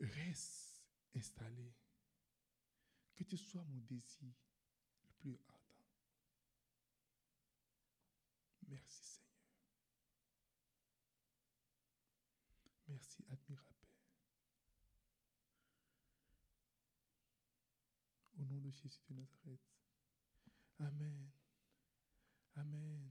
[0.00, 0.82] Reste
[1.14, 1.74] installé.
[3.14, 4.34] Que tu sois mon désir
[5.02, 5.62] le plus ardent.
[8.68, 9.26] Merci Seigneur.
[12.88, 13.76] Merci admirable
[18.38, 19.60] Au nom de Jésus de Nazareth.
[20.78, 21.30] Amen.
[22.56, 23.05] Amen.